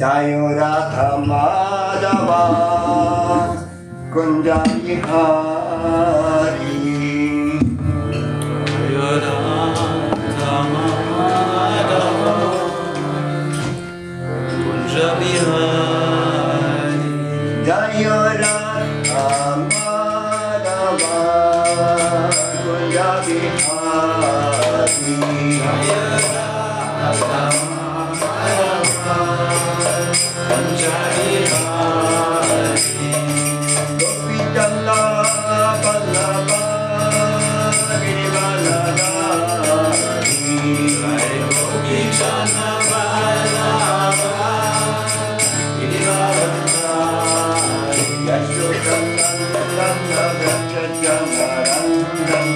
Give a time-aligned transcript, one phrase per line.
[0.00, 2.42] जायो राधा माधवा
[4.12, 4.96] कुंजाई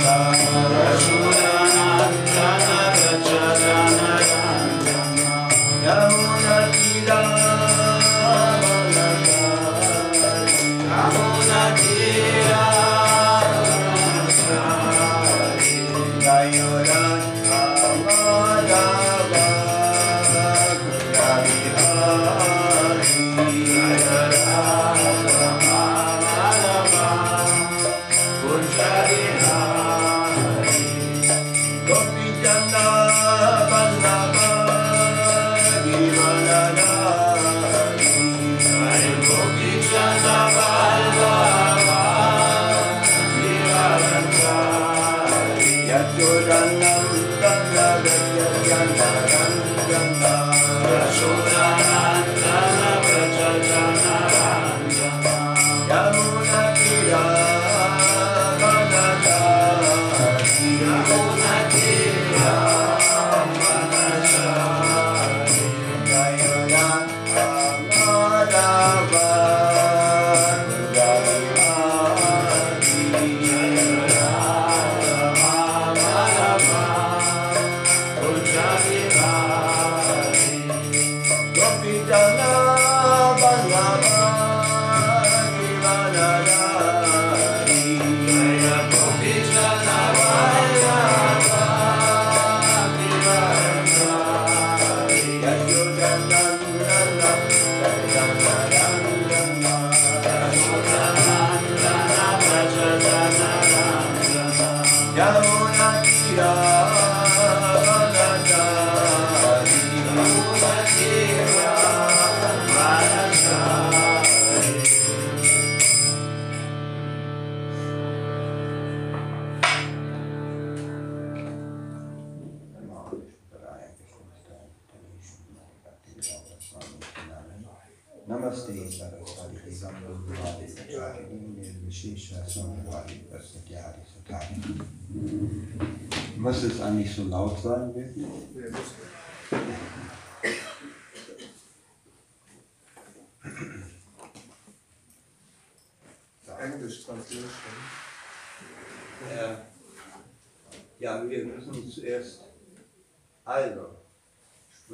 [0.06, 0.33] Uh...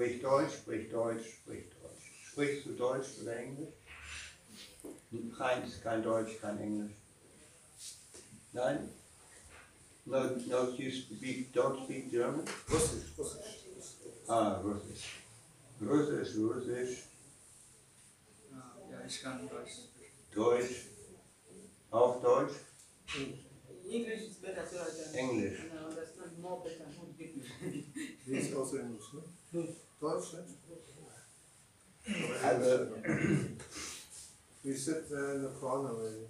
[0.01, 2.25] sprich Deutsch, sprich Deutsch, sprich Deutsch.
[2.25, 3.69] Sprichst du Deutsch oder Englisch?
[5.37, 6.93] Kein, kein Deutsch, kein Englisch.
[8.53, 8.89] Nein?
[10.07, 12.47] No, no, you speak, don't speak German?
[12.71, 13.67] Russisch, Russisch.
[14.27, 15.17] Ah, Russisch.
[15.83, 16.99] Russisch, Russisch,
[18.51, 19.73] Ja, ich kann Deutsch.
[20.35, 20.87] Deutsch.
[21.91, 22.55] Auch Deutsch?
[23.91, 25.59] English is better so I can English.
[25.61, 27.43] and I understand more better more deeply.
[28.25, 29.69] Die ist aus Englisch, ne?
[30.01, 30.45] Deutsch, ne?
[32.43, 32.87] Also,
[34.63, 36.29] We sit there in corner, maybe.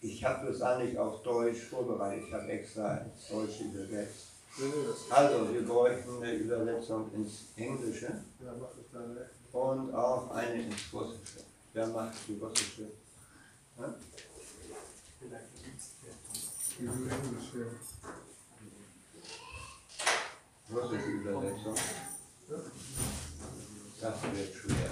[0.00, 2.24] ich habe das eigentlich auf Deutsch vorbereitet.
[2.28, 4.26] Ich habe extra ins Deutsche übersetzt.
[4.58, 9.30] Das Also, wir bräuchten eine Übersetzung ins Englische das weg.
[9.52, 11.40] und auch eine ins Russische.
[11.72, 12.88] Wer macht die Russische?
[13.78, 13.94] Ja.
[20.70, 21.74] Russische Übersetzung.
[22.48, 24.90] Das wird schwer.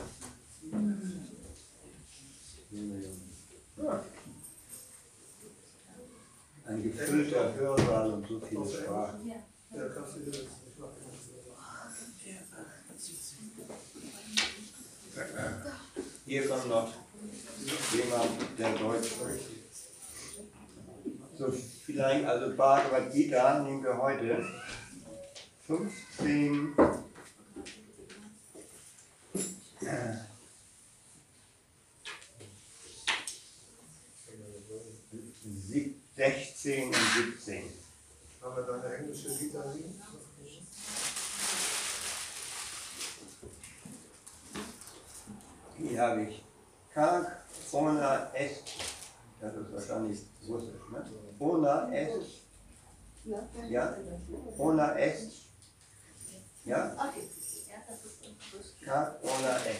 [6.67, 9.29] Ein gefüllter Hörsaal und so viele Sprachen.
[9.29, 10.97] Ja, kannst du dir das nicht machen.
[16.26, 16.93] Hier kommt noch
[17.93, 19.50] jemand, der Deutsch spricht.
[21.37, 21.52] So,
[21.85, 24.44] vielleicht, also Bhagavad Gita nehmen wir heute
[25.67, 27.10] 15, äh,
[36.17, 36.95] 16 und
[37.39, 37.65] 17.
[38.43, 40.01] Aber deine englische Lieder liegen?
[45.79, 46.45] Hier habe ich
[46.93, 48.65] Kark, Ona, Est.
[49.41, 51.11] Das ist wahrscheinlich Russisch, ne?
[51.39, 52.43] Ona, Est.
[53.71, 53.97] Ja?
[54.59, 55.33] Ona, Est.
[56.67, 56.93] Ja?
[57.09, 57.40] Okay.
[58.85, 59.75] がオーナーで。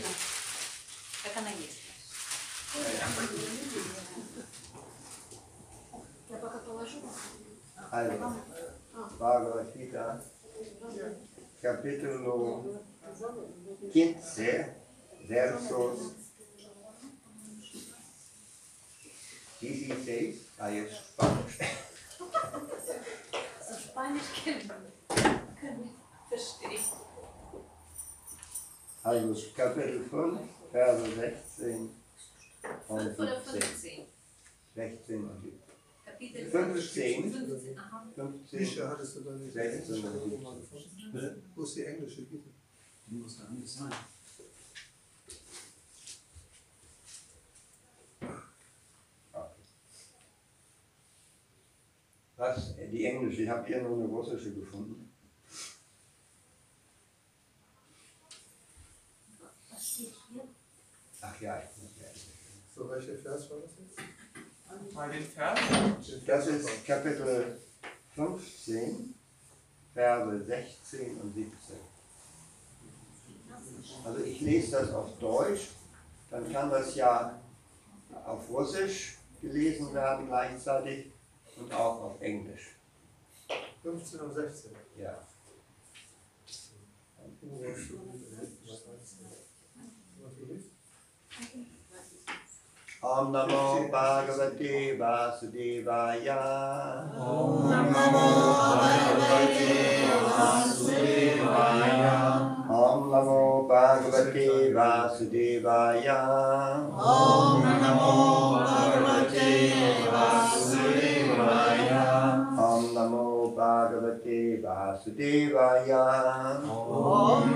[1.25, 1.91] 書かないです。
[7.93, 8.09] Aí,
[9.19, 10.23] Bárbara fica
[11.61, 12.81] capítulo
[13.93, 14.77] 15,
[15.29, 16.13] versos
[19.61, 21.59] 16 a Espanhos.
[23.61, 24.69] Os espanhos que?
[25.61, 25.97] Querem.
[26.31, 27.10] Festeiro.
[29.03, 30.41] Also Kapitel 5,
[30.73, 31.91] Verse 16
[32.89, 33.61] und 5 oder 17.
[33.61, 34.07] 15?
[34.75, 35.61] 16 und 17.
[36.05, 37.33] Kapitel 15.
[37.33, 37.79] 15.
[37.79, 38.07] Aha.
[38.15, 39.53] 15, Bücher hattest du da nicht?
[39.53, 40.71] 16 und
[41.13, 41.43] 17.
[41.55, 42.51] Wo ist die englische Vita?
[43.07, 43.93] Muss da anders sein.
[52.37, 55.13] Was, die englische, habt ihr nur eine russische gefunden?
[59.71, 60.49] Was steht hier?
[61.21, 61.63] Ach ja.
[62.75, 64.95] So, welcher Vers war das jetzt?
[64.95, 65.59] Bei den Vers?
[66.27, 67.59] Das ist Kapitel
[68.15, 69.15] 15,
[69.93, 71.77] Verse 16 und 17.
[74.05, 75.69] Also ich lese das auf Deutsch,
[76.31, 77.41] dann kann das ja
[78.25, 81.13] auf Russisch gelesen werden gleichzeitig
[81.57, 82.77] und auch auf Englisch.
[83.83, 84.73] 15 und 16.
[84.97, 85.19] Ja.
[93.11, 93.61] ॐ नमो
[93.93, 96.27] भगवते वासुदेवाय
[97.27, 98.25] ॐ नमो
[98.81, 99.71] वासुदेवाया
[100.49, 102.03] वासुदेवाय
[102.81, 106.09] ॐ नमो पावती वासुदेवाय
[112.69, 113.29] ॐ नमो
[113.59, 115.91] पार्वते वासुदेवाय
[116.77, 117.51] ॐ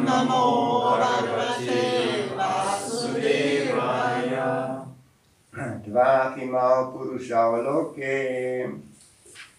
[5.95, 8.69] Dvakimau Purushao Loke.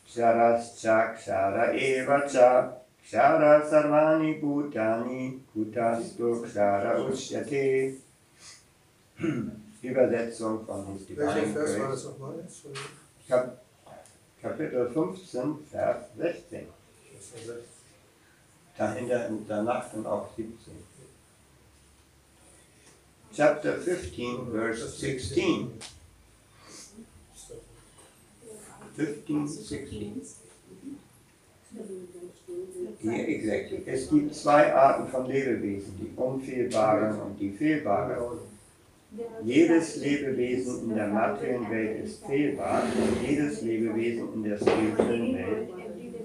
[0.05, 2.73] Ksharascha Kshara Eva Cha.
[3.01, 5.39] Kshara Sarvani Bhutani.
[5.55, 7.95] Bhutastu Kshara Ushyate.
[9.81, 11.79] Übersetzung von His Divine Vers
[12.19, 12.65] war Grace.
[13.29, 13.61] Kap
[14.41, 16.67] Kapitel 15, Vers 16.
[17.13, 17.63] Das war 16.
[18.77, 20.55] Dahinter in danach dann auch 17.
[23.33, 25.71] Chapter 15, verse 16.
[28.95, 30.21] 15, 16.
[33.01, 33.83] Hier, exactly.
[33.85, 38.39] Es gibt zwei Arten von Lebewesen, die unfehlbaren und die fehlbaren.
[39.43, 45.69] Jedes Lebewesen in der materiellen Welt ist fehlbar und jedes Lebewesen in der spirituellen Welt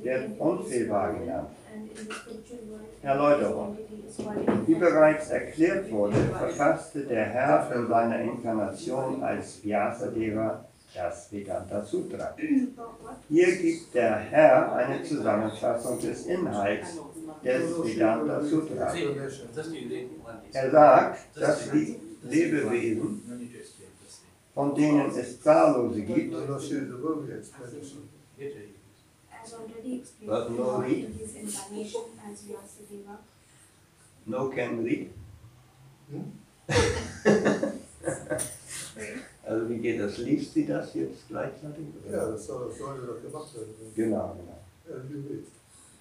[0.03, 1.49] wird unfehlbar genannt.
[3.03, 3.79] Erläuterung.
[4.67, 12.35] Wie bereits erklärt wurde, verfasste der Herr in seiner Inkarnation als Vyasadeva das Vedanta Sutra.
[13.29, 16.97] Hier gibt der Herr eine Zusammenfassung des Inhalts
[17.45, 18.93] des Vedanta Sutra.
[20.53, 23.23] Er sagt, dass die Lebewesen,
[24.55, 26.59] von denen es zahllose gibt, No, no,
[30.27, 31.05] But no God read.
[31.07, 33.19] in his incarnation as Vyasadeva.
[34.27, 35.11] no can read.
[39.45, 40.19] Also wie geht das?
[40.19, 41.87] Liest sie das jetzt gleichzeitig?
[42.11, 43.75] Ja, das soll, das sollte doch gemacht werden.
[43.95, 44.61] Genau, genau.
[45.09, 45.47] Wild.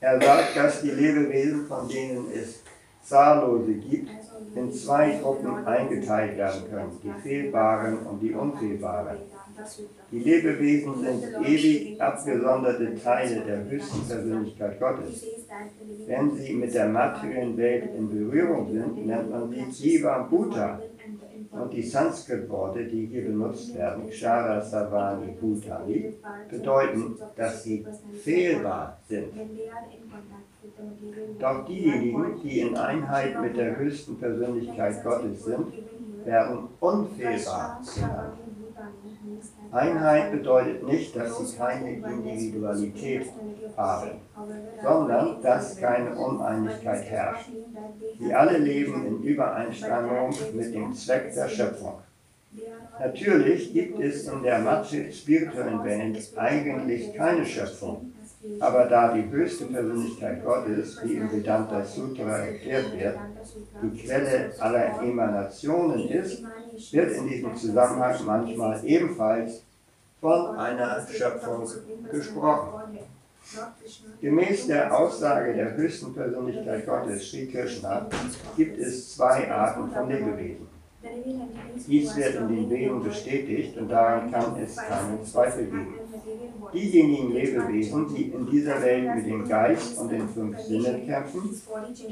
[0.02, 2.62] Er sagt, dass die Lebewesen, von denen es
[3.04, 4.10] zahllose gibt,
[4.56, 9.18] in zwei Gruppen eingeteilt werden können, die fehlbaren und die unfehlbaren.
[10.12, 15.26] Die Lebewesen sind ewig abgesonderte Teile der höchsten Persönlichkeit Gottes.
[16.08, 20.80] Wenn sie mit der materiellen Welt in Berührung sind, nennt man sie Jiva Bhuta.
[21.52, 26.14] Und die Sanskrit-Worte, die hier benutzt werden, Kshara Savani Bhutani,
[26.50, 27.86] bedeuten, dass sie
[28.24, 29.34] fehlbar sind.
[31.40, 35.74] Doch diejenigen, die in Einheit mit der höchsten Persönlichkeit Gottes sind,
[36.26, 38.49] werden unfehlbar genannt.
[39.72, 43.28] Einheit bedeutet nicht, dass sie keine Individualität
[43.78, 44.12] haben,
[44.82, 47.50] sondern dass keine Uneinigkeit herrscht.
[48.20, 52.00] Sie alle leben in Übereinstimmung mit dem Zweck der Schöpfung.
[53.00, 58.12] Natürlich gibt es in der Mathe spirituellen Welt eigentlich keine Schöpfung.
[58.60, 63.18] Aber da die höchste Persönlichkeit Gottes, wie im Vedanta Sutra erklärt wird,
[63.84, 66.44] die Quelle aller Emanationen ist,
[66.92, 69.64] wird in diesem Zusammenhang manchmal ebenfalls
[70.22, 71.68] von einer Schöpfung
[72.12, 73.00] gesprochen.
[74.22, 78.08] Gemäß der Aussage der höchsten Persönlichkeit Gottes, Sri Krishna,
[78.56, 80.68] gibt es zwei Arten von Lebewesen.
[81.88, 85.96] Dies wird in den Veden bestätigt und daran kann es keinen Zweifel geben.
[86.74, 91.62] Diejenigen Lebewesen, die in dieser Welt mit dem Geist und den fünf Sinnen kämpfen,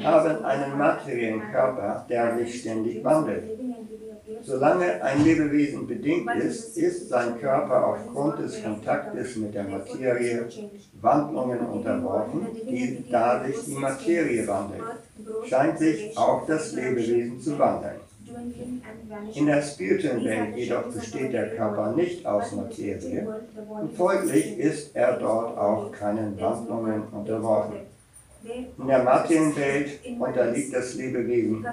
[0.01, 3.59] haben einen materiellen Körper, der sich ständig wandelt.
[4.43, 10.47] Solange ein Lebewesen bedingt ist, ist sein Körper aufgrund des Kontaktes mit der Materie
[11.01, 14.83] Wandlungen unterworfen, die, da sich die Materie wandelt,
[15.45, 18.01] scheint sich auch das Lebewesen zu wandeln.
[19.33, 23.25] In der spirituellen Welt jedoch besteht der Körper nicht aus Materie
[23.69, 27.77] und folglich ist er dort auch keinen Wandlungen unterworfen.
[28.43, 31.65] In der materiellen Welt unterliegt das Lebewesen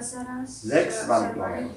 [0.45, 1.69] sechs Wandlungen.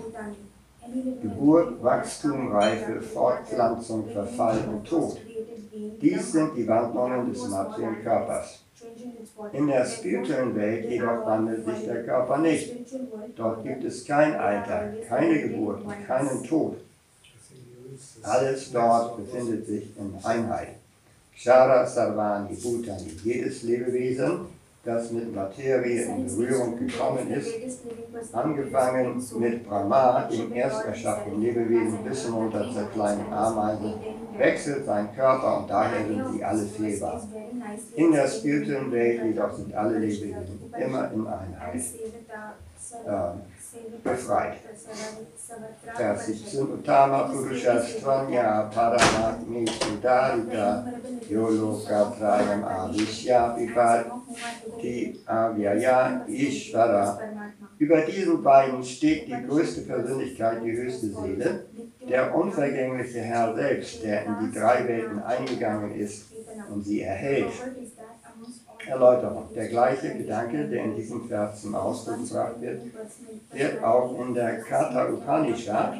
[1.22, 5.18] Geburt, Wachstum, Reife, Fortpflanzung, Verfall und Tod.
[6.00, 8.60] Dies sind die Wandlungen des materiellen Körpers.
[9.52, 12.72] In der spirituellen Welt jedoch wandelt sich der Körper nicht.
[13.36, 16.78] Dort gibt es kein Alter, keine Geburt und keinen Tod.
[18.22, 20.76] Alles dort befindet sich in Einheit.
[21.34, 23.16] Kshara Sarvani Bhutani.
[23.22, 24.46] Jedes Lebewesen
[24.84, 27.52] das mit Materie in Berührung gekommen ist,
[28.32, 33.94] angefangen mit Brahma, dem erst erschaffenen Lebewesen, bis hinunter zur kleinen Ameise,
[34.36, 37.22] wechselt sein Körper und daher sind sie alle fehlbar.
[37.96, 41.74] In der spirituellen Welt jedoch sind alle Lebewesen immer in Einheit.
[43.04, 43.57] Äh,
[44.02, 44.58] befreit.
[45.96, 46.66] 17.
[46.68, 50.84] Uttama Purushastvanya Paramatmi Sudarita
[51.28, 57.18] Yolokatrayam Avishya Vipati Avyaya Ishvara.
[57.78, 61.66] Über diesen beiden steht die größte Persönlichkeit, die höchste Seele,
[62.08, 66.26] der unvergängliche Herr selbst, der in die drei Welten eingegangen ist
[66.72, 67.52] und sie erhält.
[68.86, 69.48] Erläuterung.
[69.54, 72.82] Der gleiche Gedanke, der in diesem Vers zum Ausdruck gebracht wird,
[73.52, 75.94] wird auch in der Katha Upanishad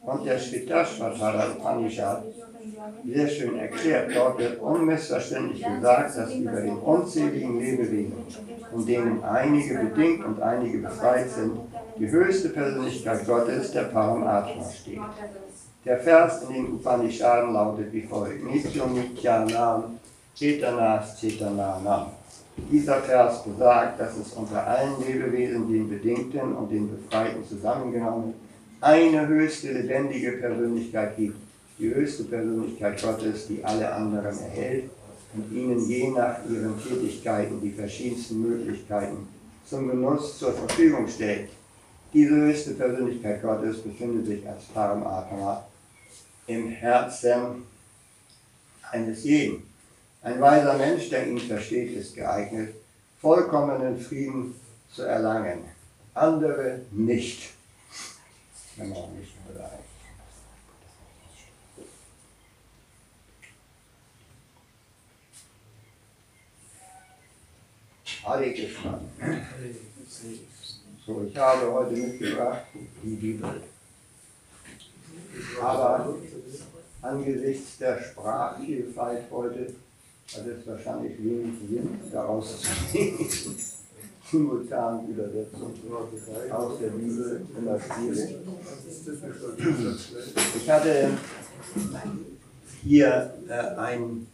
[0.00, 2.24] und der Shvetashvatara Upanishad
[3.04, 4.10] sehr schön erklärt.
[4.14, 8.12] Dort wird unmissverständlich gesagt, dass über den unzähligen Lebewesen,
[8.70, 11.58] von denen einige bedingt und einige befreit sind,
[11.98, 15.00] die höchste Persönlichkeit Gottes, der Paramatma, steht.
[15.84, 20.00] Der Vers in den Upanishaden lautet wie folgt: Nityo Nityanam
[20.34, 22.06] Chetanas Chetananam.
[22.56, 28.34] Dieser Vers besagt, dass es unter allen Lebewesen, den Bedingten und den Befreiten zusammengenommen,
[28.80, 31.36] eine höchste lebendige Persönlichkeit gibt,
[31.78, 34.90] die höchste Persönlichkeit Gottes, die alle anderen erhält
[35.34, 39.28] und ihnen je nach ihren Tätigkeiten die verschiedensten Möglichkeiten
[39.66, 41.48] zum Genuss zur Verfügung stellt.
[42.12, 45.64] Diese höchste Persönlichkeit Gottes befindet sich als Paramatma
[46.46, 47.64] im Herzen
[48.92, 49.73] eines jeden.
[50.24, 52.74] Ein weiser Mensch, der ihn versteht, ist geeignet,
[53.20, 54.58] vollkommenen Frieden
[54.90, 55.64] zu erlangen.
[56.14, 57.50] Andere nicht.
[58.76, 59.80] Wenn man nicht bereit.
[68.24, 69.00] Hare Krishna.
[71.04, 72.62] So, ich habe heute mitgebracht
[73.02, 73.62] die Bibel.
[75.60, 76.16] Aber
[77.02, 79.74] angesichts der Sprachvielfalt heute
[80.32, 82.68] hat es wahrscheinlich wenig Sinn, daraus zu.
[84.30, 85.74] Simultan Übersetzung
[86.50, 88.36] aus der Bibel immer schwierig.
[90.56, 91.10] Ich hatte
[92.82, 94.26] hier äh, einen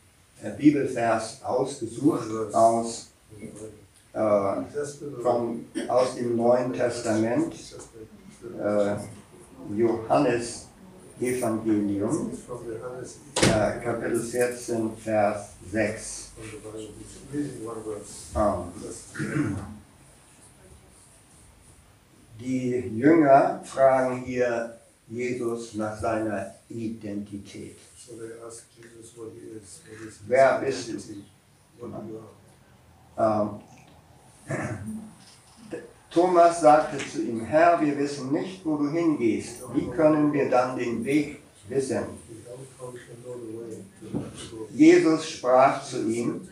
[0.42, 3.10] äh, Bibelvers ausgesucht aus,
[4.12, 4.18] äh,
[5.22, 7.54] von, aus dem Neuen Testament,
[8.58, 8.94] äh,
[9.76, 10.68] Johannes
[11.20, 12.30] Evangelium,
[13.42, 16.32] äh, Kapitel 14, Vers 6.
[18.34, 19.56] Ähm,
[22.40, 27.76] die Jünger fragen hier Jesus nach seiner Identität.
[30.26, 30.98] Wer bist du?
[33.18, 33.60] Ähm,
[36.10, 39.62] Thomas sagte zu ihm, Herr, wir wissen nicht, wo du hingehst.
[39.74, 42.04] Wie können wir dann den Weg wissen?
[44.74, 46.48] Jesus sprach zu ihm,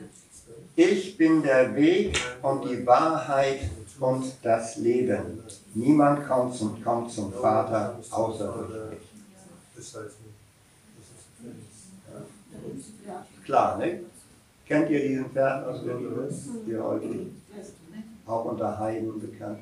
[0.76, 3.60] ich bin der Weg und die Wahrheit
[3.98, 5.42] und das Leben.
[5.74, 9.08] Niemand kommt zum, kommt zum Vater außer durch mich.
[12.68, 12.92] famous.
[13.44, 14.00] Klar, ne?
[14.66, 16.28] Kennt ihr diesen Vers aus der Bibel?
[16.66, 17.28] Hier häufig,
[18.26, 19.60] auch unter Heiden bekannt.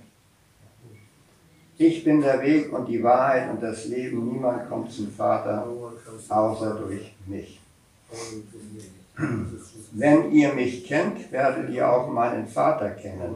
[1.78, 4.32] Ich bin der Weg und die Wahrheit und das Leben.
[4.32, 5.68] Niemand kommt zum Vater
[6.28, 7.60] außer durch mich.
[9.92, 13.34] Wenn ihr mich kennt, werdet ihr auch meinen Vater kennen.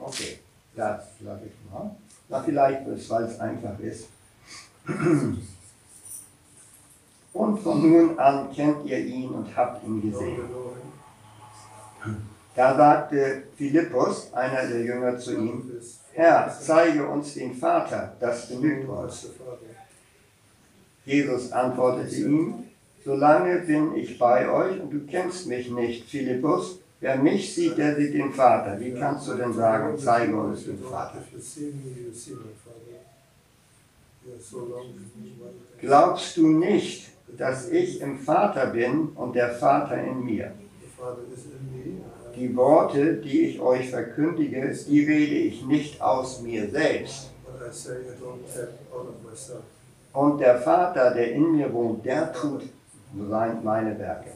[0.00, 0.38] Okay,
[0.74, 1.94] das lasse ich mal.
[2.28, 4.08] Na, vielleicht, weil es einfach ist.
[7.32, 10.40] Und von nun an kennt ihr ihn und habt ihn gesehen.
[12.54, 15.70] Da sagte Philippus, einer der Jünger, zu ihm,
[16.12, 19.28] Herr, zeige uns den Vater, das genügt uns.
[21.04, 22.64] Jesus antwortete ihm,
[23.04, 26.78] solange bin ich bei euch und du kennst mich nicht, Philippus.
[27.00, 28.78] Wer mich sieht, der sieht den Vater.
[28.78, 31.18] Wie kannst du denn sagen, zeige uns den Vater?
[35.80, 37.08] Glaubst du nicht,
[37.38, 40.52] dass ich im Vater bin und der Vater in mir?
[42.36, 47.30] Die Worte, die ich euch verkündige, die rede ich nicht aus mir selbst.
[50.12, 52.62] Und der Vater, der in mir wohnt, der tut
[53.12, 54.30] meine Werke.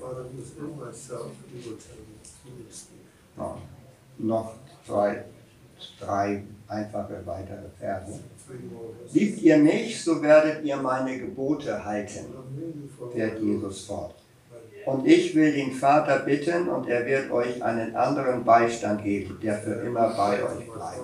[3.37, 3.59] Ja,
[4.19, 4.55] noch
[4.87, 5.25] zwei,
[6.01, 8.21] drei einfache weitere Verse.
[9.13, 12.27] Liebt ihr mich, so werdet ihr meine Gebote halten,
[13.13, 14.15] fährt Jesus fort.
[14.87, 19.55] Und ich will den Vater bitten, und er wird euch einen anderen Beistand geben, der
[19.55, 21.01] für immer bei euch bleibt.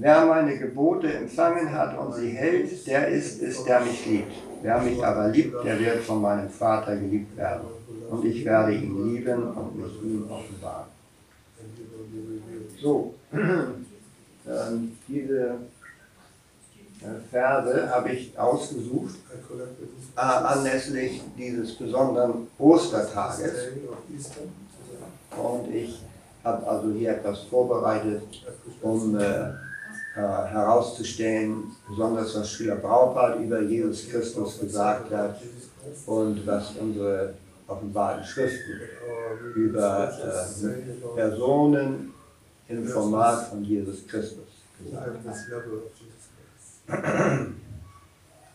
[0.00, 4.32] Wer meine Gebote empfangen hat und sie hält, der ist es, der mich liebt.
[4.62, 7.66] Wer mich aber liebt, der wird von meinem Vater geliebt werden.
[8.08, 10.86] Und ich werde ihn lieben und mich ihm offenbaren.
[12.80, 15.56] So, ähm, diese
[17.00, 19.16] äh, Verse habe ich ausgesucht
[20.16, 23.50] äh, anlässlich dieses besonderen Ostertages.
[25.36, 26.00] Und ich
[26.44, 28.22] habe also hier etwas vorbereitet,
[28.80, 29.50] um äh,
[30.18, 35.40] herauszustellen, besonders was Schüler Braupart über Jesus Christus gesagt hat
[36.06, 37.34] und was unsere
[37.66, 38.80] offenbarten Schriften
[39.54, 42.12] über äh, Personen
[42.68, 44.46] im Format von Jesus Christus
[44.84, 45.18] gesagt
[46.88, 47.54] haben.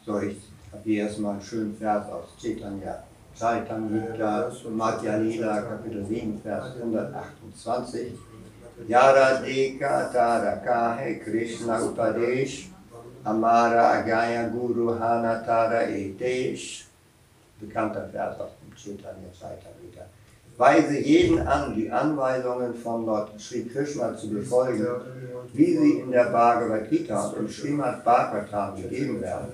[0.06, 0.36] So, ich
[0.74, 3.04] habe hier erstmal einen schönen Vers aus Chaitanya.
[3.40, 8.12] Chaitamrita, Madhya Kapitel 7, Vers 128.
[8.88, 12.68] Yara Deka Tara Kahe Krishna Upadesh
[13.26, 16.84] Amara Agaya Guru Hana Tara Etesh.
[17.62, 20.06] Bekannter Vers aus dem Chaitanya Chaitamrita.
[20.58, 24.86] Weise jeden an, die Anweisungen von Lord Sri Krishna zu befolgen,
[25.54, 29.48] wie sie in der Bhagavad Gita und im Srimad Bhagavatam gegeben werden.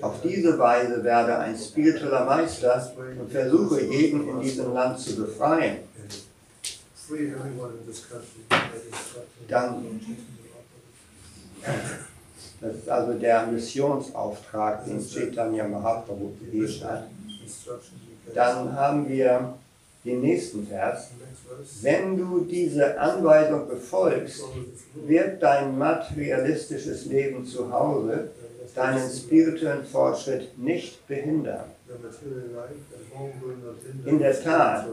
[0.00, 2.90] Auf diese Weise werde ein spiritueller Meister
[3.20, 5.78] und versuche jeden in diesem Land zu befreien.
[7.06, 8.42] Free everyone in this country.
[8.48, 9.48] that is suffering.
[9.48, 10.00] Dann-
[12.60, 17.08] Das ist also der Missionsauftrag, den Chaitanya Mahaprabhu gegeben hat.
[18.34, 19.54] Dann haben wir
[20.04, 21.10] den nächsten Vers.
[21.82, 24.44] Wenn du diese Anweisung befolgst,
[24.94, 28.30] wird dein materialistisches Leben zu Hause
[28.74, 31.64] deinen spirituellen Fortschritt nicht behindern.
[34.06, 34.86] In der Tat.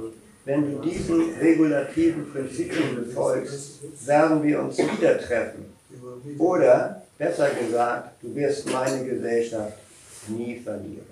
[0.43, 5.65] Wenn du diesen regulativen Prinzipien befolgst, werden wir uns wieder treffen.
[6.39, 9.77] Oder, besser gesagt, du wirst meine Gesellschaft
[10.27, 11.05] nie verlieren.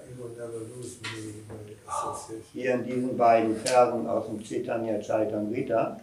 [2.54, 6.00] Hier in diesen beiden Versen aus dem Chaitanya Chaitamrita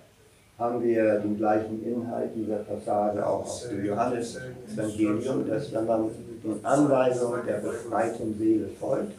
[0.59, 6.11] haben wir den gleichen Inhalt dieser Passage auch aus dem Johannes-Evangelium, dass wenn man
[6.43, 9.13] den Anweisungen der befreiten Seele folgt,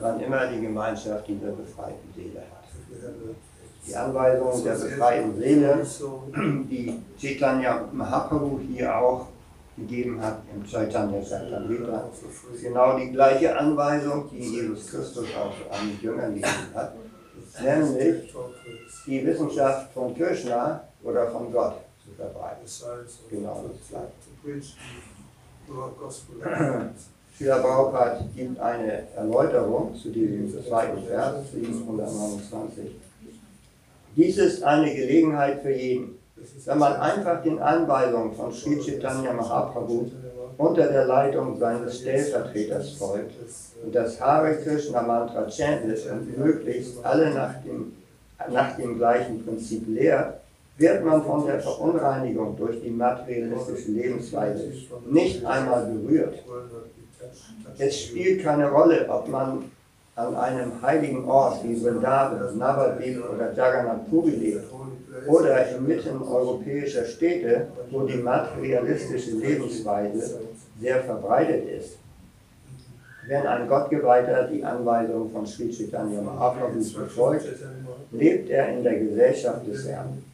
[0.00, 2.57] man immer die Gemeinschaft dieser befreiten Seele hat.
[3.86, 5.86] Die Anweisungen der befreiten Seele,
[6.70, 9.28] die Chaitanya Mahaprabhu hier auch
[9.76, 12.10] gegeben hat im Chaitanya Chaitamrita,
[12.52, 16.94] ist genau die gleiche Anweisung, die Jesus Christus auch an die Jüngern gegeben hat,
[17.62, 18.34] nämlich
[19.06, 22.66] die Wissenschaft von Krishna oder von Gott zu verbreiten.
[23.30, 24.74] Genau das Gleiche.
[27.38, 32.96] Schüler Prabhupada gibt eine Erläuterung zu diesem zweiten Vers, 729.
[34.16, 36.18] Dies ist eine Gelegenheit für jeden.
[36.64, 40.10] Wenn man einfach den Anweisungen von Sri Chaitanya Mahaprabhu
[40.56, 43.34] unter der Leitung seines Stellvertreters folgt
[43.84, 47.92] und das Hare Krishna Mantra chantet und möglichst alle nach dem,
[48.50, 50.40] nach dem gleichen Prinzip lehrt,
[50.78, 54.72] Wird man von der Verunreinigung durch die materialistische Lebensweise
[55.10, 56.38] nicht einmal berührt,
[57.78, 59.64] es spielt keine Rolle, ob man
[60.14, 64.64] an einem heiligen Ort wie Vrindavan, Navadvip oder Jagannath Puri lebt
[65.26, 70.40] oder inmitten europäischer Städte, wo die materialistische Lebensweise
[70.80, 71.98] sehr verbreitet ist.
[73.28, 77.46] Wenn ein Gottgeweihter die Anweisung von Sri Chaitanya Mahaprabhu befolgt,
[78.10, 80.24] lebt er in der Gesellschaft des Herrn.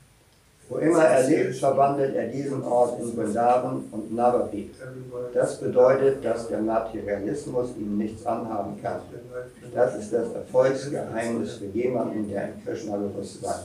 [0.69, 4.75] Wo immer er lebt, verwandelt er diesen Ort in Vrindavan und Navadvip.
[5.35, 9.01] Das bedeutet, dass der Materialismus ihm nichts anhaben kann.
[9.75, 13.61] Das ist das Erfolgsgeheimnis für jemanden, der in Krishna-Bewusstsein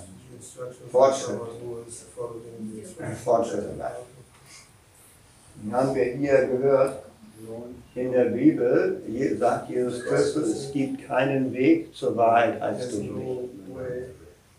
[0.91, 1.39] Fortschritt.
[3.23, 3.91] Fortschritte macht.
[5.61, 7.03] Dann haben wir hier gehört,
[7.95, 9.01] in der Bibel
[9.37, 13.37] sagt Jesus Christus, es gibt keinen Weg zur Wahrheit als durch mich.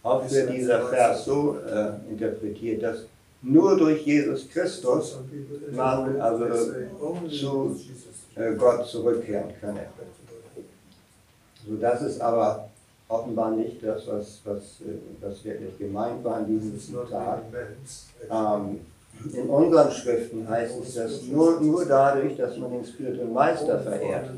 [0.03, 3.05] Auch wird dieser Vers so äh, interpretiert, dass
[3.43, 5.19] nur durch Jesus Christus
[5.73, 6.47] man also
[7.29, 7.81] zu
[8.35, 9.87] äh, Gott zurückkehren könne.
[11.67, 12.69] So, das ist aber
[13.09, 17.43] offenbar nicht das, was, was, äh, was wirklich gemeint war in diesem Zitat.
[18.31, 18.81] Ähm,
[19.35, 24.31] in unseren Schriften heißt es, dass nur, nur dadurch, dass man den spirituellen Meister verehrt,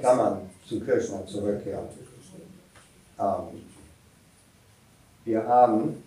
[0.00, 1.84] kann man zu Krishna zurückkehren.
[3.18, 3.67] Ähm,
[5.28, 6.02] wir haben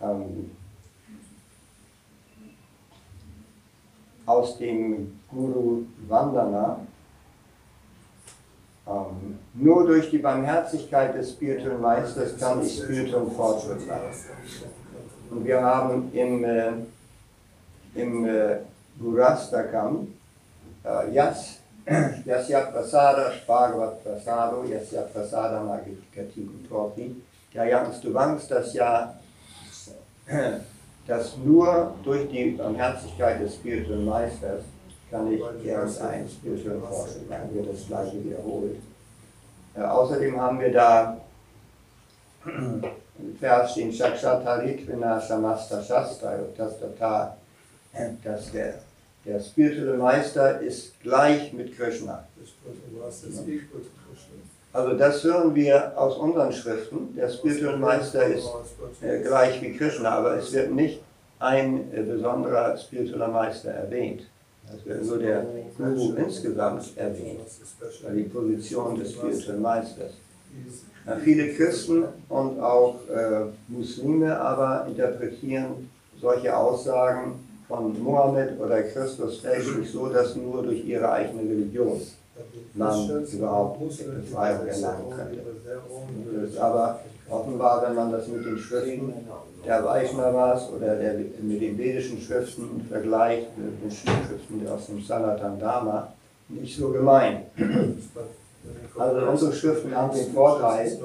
[0.00, 0.50] ähm,
[4.24, 6.80] aus dem Guru Vandana
[8.86, 14.12] ähm, nur durch die Barmherzigkeit des spirituellen Meisters kann ich spirituellen Fortschritt machen.
[15.30, 16.72] Und wir haben im, äh,
[17.94, 18.56] im äh,
[18.98, 20.08] Gurastakam
[20.84, 21.58] äh, Yas,
[22.24, 29.14] Yasya Prasada Bhagavat Prasado, Yasya Prasada Magikati Kutopi, Jayans Duvans, das ja
[31.06, 34.62] dass nur durch die Barmherzigkeit des spirituellen Meisters
[35.10, 38.76] kann ich irgendein spirituellen Fortschritt machen, wird das gleiche wiederholt.
[39.74, 41.20] Äh, außerdem haben wir da
[42.46, 47.36] im Vers stehen Shakshataritvina Samasta Shastra Tastata,
[48.24, 48.78] dass der,
[49.24, 52.26] der spirituelle Meister ist gleich mit Krishna.
[54.72, 57.14] Also das hören wir aus unseren Schriften.
[57.14, 58.48] Der spirituelle Meister ist
[59.02, 61.02] äh, gleich wie Krishna, aber es wird nicht
[61.38, 64.22] ein äh, besonderer spiritueller Meister erwähnt.
[64.74, 65.44] Es wird nur der
[65.76, 67.40] Guru insgesamt erwähnt,
[68.02, 70.12] weil die Position des spirituellen Meisters.
[71.06, 79.40] Ja, viele Christen und auch äh, Muslime aber interpretieren solche Aussagen von Mohammed oder Christus
[79.40, 82.00] fälschlich so, dass nur durch ihre eigene Religion
[82.74, 86.60] man überhaupt Befreiung erlangen könnte.
[86.60, 89.14] Aber offenbar, wenn man das mit den Schriften
[89.64, 95.58] der Vaishnavas oder der, mit den vedischen Schriften vergleicht, mit den Schriften aus dem Sanatan
[95.58, 96.12] Dharma,
[96.48, 97.46] nicht so gemeint.
[98.96, 100.98] Also unsere Schriften haben den Vorteil,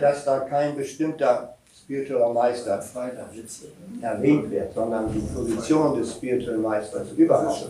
[0.00, 1.57] dass da kein bestimmter
[1.88, 2.84] spiritueller Meister
[4.02, 7.66] erwähnt wird, sondern die Position des spirituellen Meisters überhaupt.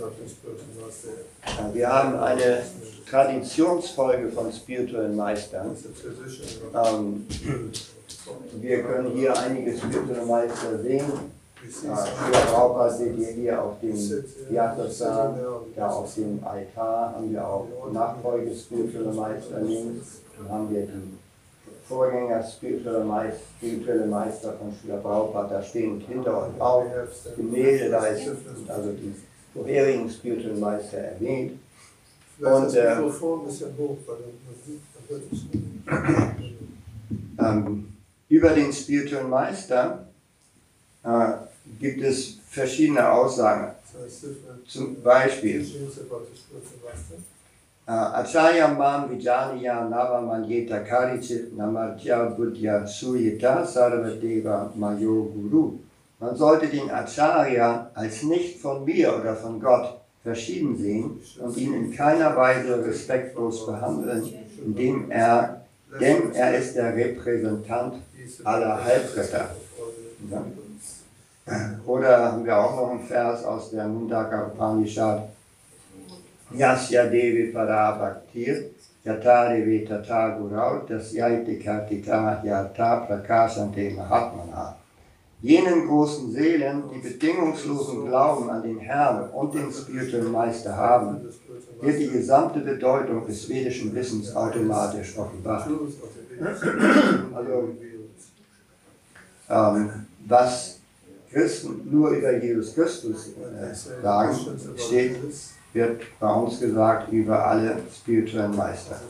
[1.72, 2.62] Wir haben eine
[3.08, 5.76] Traditionsfolge von spirituellen Meistern.
[6.74, 7.26] Ähm,
[8.60, 11.04] wir können hier einige spirituelle Meister sehen.
[11.62, 13.96] Äh, Schüler Braucher seht ihr hier auf dem
[14.50, 15.36] Yatasa,
[15.76, 20.22] da auf dem Altar haben wir auch Nachfolge spirituelle Meister links.
[20.36, 21.27] Dann haben wir die
[21.88, 26.84] Vorgänger spirituelle Meister, spirituelle Meister von Schüler Braucher, da stehen hinter uns auch
[27.36, 28.28] Gemälde, da ist
[28.68, 29.14] also die
[29.54, 31.58] vorherigen spirituellen Meister erwähnt.
[32.40, 32.96] Und äh.
[37.40, 37.88] Ähm,
[38.28, 40.06] über den spirituellen Meister
[41.02, 41.28] äh,
[41.80, 43.72] gibt es verschiedene Aussagen.
[44.66, 45.66] Zum Beispiel,
[47.88, 55.78] Acharya Mam Vijaniya Navamanyeta Karichit Namartya Buddhya Suyita Sarvadeva Mayo Guru.
[56.20, 61.72] Man sollte den Acharya als nicht von mir oder von Gott verschieden sehen und ihn
[61.72, 65.62] in keiner Weise respektlos behandeln, indem er,
[65.98, 67.94] denn er ist der Repräsentant
[68.44, 69.48] aller Heilsgötter.
[70.30, 70.44] Ja.
[71.86, 75.22] Oder haben wir auch noch einen Vers aus der Mundaka Upanishad.
[76.54, 78.70] Yasya Devi Parabhaktir
[79.04, 84.74] Yata Devi Tata Gurau Tasyaiti Kartika Yata Prakashante Mahatmana.
[85.40, 91.20] Jenen großen Seelen, die bedingungslosen Glauben an den Herrn und den spirituellen Meister haben,
[91.80, 95.68] wird die gesamte Bedeutung des vedischen Wissens automatisch offenbart.
[97.34, 97.68] Also
[99.50, 99.90] ähm,
[100.26, 100.80] was
[101.30, 104.36] Christen nur über Jesus Christus äh, sagen,
[104.76, 105.16] steht,
[105.72, 109.00] wird bei uns gesagt über alle spirituellen Meister.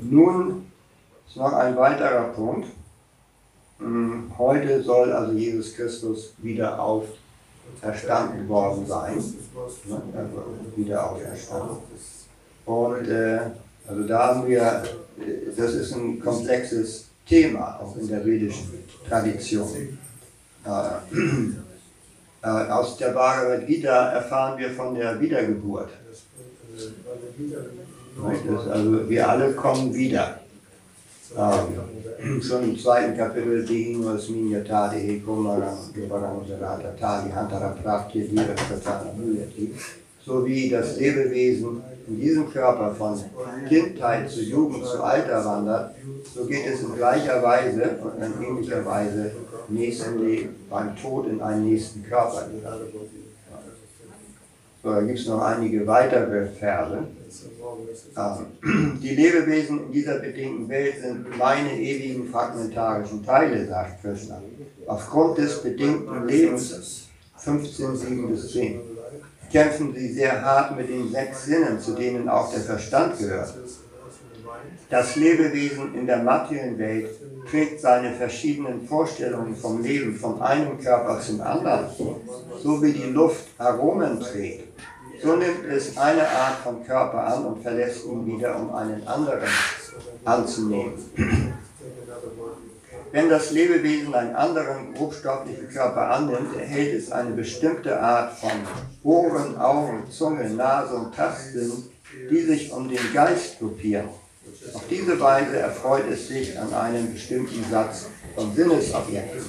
[0.00, 0.66] Nun
[1.26, 2.68] ist noch ein weiterer Punkt.
[3.78, 9.14] Hm, Heute soll also Jesus Christus wieder auferstanden worden sein.
[9.14, 10.44] Also
[10.76, 11.76] wieder auferstanden.
[12.64, 13.40] Und äh,
[13.86, 14.60] also da haben wir,
[15.18, 19.98] äh, das ist ein komplexes Thema, auch in der vedischen Tradition.
[20.64, 20.68] Äh,
[22.42, 25.90] aus der Bhagavad Gita erfahren wir von der Wiedergeburt.
[28.70, 30.40] Also wir alle kommen wieder.
[32.40, 39.74] Schon im zweiten Kapitel, Dihinus Minyatadi Hekumarang Vivarang Sarata Tali Hantara Prakti Dira Pratana Muyati.
[40.24, 43.18] So wie das Lebewesen in diesem Körper von
[43.68, 45.94] Kindheit zu Jugend zu Alter wandert,
[46.34, 49.32] so geht es in gleicher Weise und in ähnlicher Weise
[49.68, 52.48] nächsten Leben, beim Tod in einen nächsten Körper.
[54.82, 57.04] So, da gibt es noch einige weitere Verse.
[58.16, 64.40] Ähm, Die Lebewesen in dieser bedingten Welt sind meine ewigen fragmentarischen Teile, sagt Krishna.
[64.86, 68.80] Aufgrund des bedingten Lebens, 15, 7 bis 10,
[69.50, 73.54] kämpfen sie sehr hart mit den sechs Sinnen, zu denen auch der Verstand gehört.
[74.90, 77.10] Das Lebewesen in der materiellen Welt
[77.50, 81.86] trägt seine verschiedenen Vorstellungen vom Leben von einem Körper zum anderen,
[82.62, 84.68] so wie die Luft Aromen trägt.
[85.22, 89.48] So nimmt es eine Art von Körper an und verlässt ihn wieder, um einen anderen
[90.24, 90.92] anzunehmen.
[93.10, 98.50] Wenn das Lebewesen einen anderen grobstofflichen Körper annimmt, erhält es eine bestimmte Art von
[99.02, 101.84] Ohren, Augen, Zunge, Nase und Tastsinn,
[102.30, 104.08] die sich um den Geist gruppieren.
[104.74, 109.40] Auf diese Weise erfreut es sich an einem bestimmten Satz von Sinnesobjekten.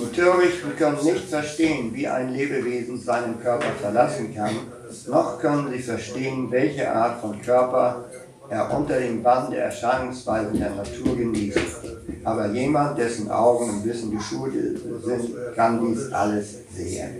[0.00, 4.54] Die Törichten können nicht verstehen, wie ein Lebewesen seinen Körper verlassen kann,
[5.06, 8.04] noch können sie verstehen, welche Art von Körper
[8.48, 11.60] er unter dem Bann der Erscheinungsweisen der Natur genießt.
[12.24, 14.54] Aber jemand, dessen Augen im Wissen geschult
[15.04, 17.16] sind, kann dies alles sehen.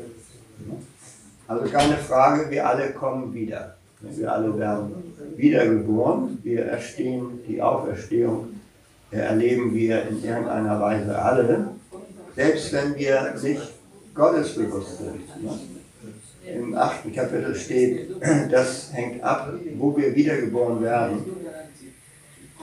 [1.46, 3.76] Also keine Frage, wir alle kommen wieder.
[4.00, 4.94] Wir alle werden
[5.36, 8.60] wiedergeboren, wir erstehen die Auferstehung,
[9.10, 11.68] erleben wir in irgendeiner Weise alle,
[12.34, 13.72] selbst wenn wir nicht
[14.14, 15.42] gottesbewusst sind.
[15.42, 15.60] Ne?
[16.54, 18.10] Im achten Kapitel steht,
[18.50, 21.22] das hängt ab, wo wir wiedergeboren werden,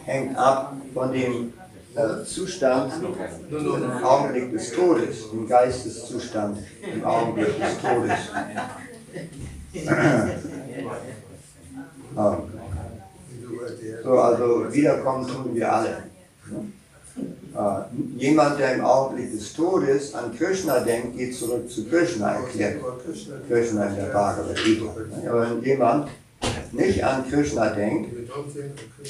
[0.06, 1.54] hängt ab von dem
[1.96, 2.94] äh, Zustand
[3.52, 6.58] im Augenblick des Todes, dem Geisteszustand
[6.92, 8.18] im Augenblick des Todes.
[12.18, 12.38] Ähm,
[14.04, 16.04] So, also wiederkommen tun wir alle.
[17.56, 22.82] Äh, jemand, der im Augenblick des Todes an Krishna denkt, geht zurück zu Krishna, erklärt
[23.48, 24.86] Krishna in der Bhagavad Gita.
[25.28, 26.10] Aber wenn jemand
[26.72, 28.30] nicht an Krishna denkt,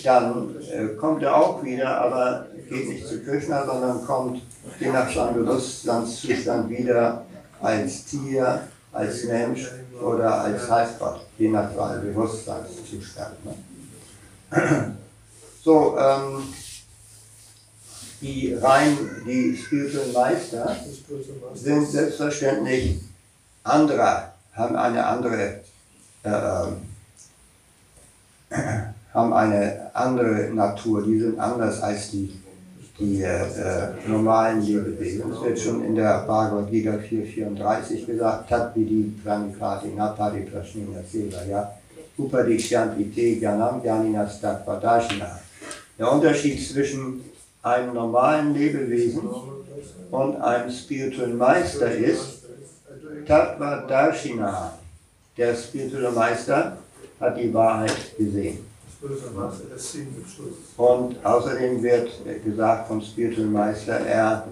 [0.04, 4.42] dann äh, kommt er auch wieder, aber geht nicht zu Krishna, sondern kommt
[4.80, 7.26] je nach seinem Bewusstseinszustand wieder
[7.62, 8.62] als Tier,
[8.94, 9.70] als Mensch
[10.02, 13.46] oder als Halbgott, je nach Bewusstseinszustand.
[13.46, 14.96] Ne?
[15.64, 16.44] So, ähm,
[18.22, 20.76] die rein, die spirituellen Meister
[21.54, 23.02] sind selbstverständlich
[23.64, 25.62] anderer, haben eine andere,
[26.24, 26.68] äh,
[29.14, 32.42] haben eine andere Natur, die sind anders als die,
[33.00, 35.32] die äh, normalen Lebewesen.
[35.32, 41.74] Es wird schon in der Bhagavad Gita 4.34 gesagt, Tatvidi Pranikati Napari Prashnina Seva, ja.
[42.18, 45.40] Upadishyanti Te Gyanam Gyaninas Tatvadashina.
[46.00, 47.22] Der Unterschied zwischen
[47.62, 49.22] einem normalen Lebewesen
[50.10, 52.46] und einem spirituellen Meister ist,
[53.28, 54.74] Tattva Darshina.
[55.38, 56.78] Der spirituelle Meister
[57.20, 58.67] hat die Wahrheit gesehen.
[60.78, 62.10] Und außerdem wird
[62.44, 64.48] gesagt vom spirituellen Meister, er,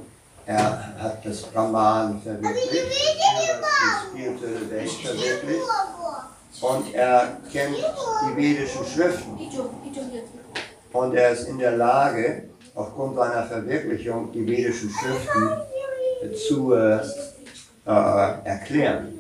[0.46, 5.64] er hat das Brahman verwirklicht, die spirituelle Welt verwirklicht.
[6.62, 9.40] und er kennt die vedischen Schriften.
[10.94, 15.50] Und er ist in der Lage, aufgrund seiner Verwirklichung die vedischen Schriften
[16.48, 17.00] zu äh,
[17.86, 19.15] äh, erklären.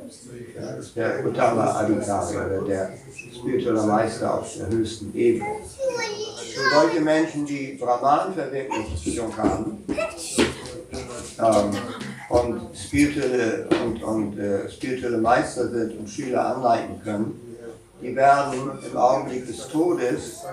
[0.96, 2.90] Der Uttama Adhikari oder der
[3.34, 5.46] spirituelle Meister auf der höchsten Ebene.
[6.54, 9.84] Für solche Menschen, die Brahman-Verwirklichung haben
[11.40, 11.72] ähm,
[12.30, 17.42] und spirituelle, und, und, äh, spirituelle Meister sind und Schüler anleiten können,
[18.02, 18.54] die werden
[18.92, 20.44] im Augenblick des Todes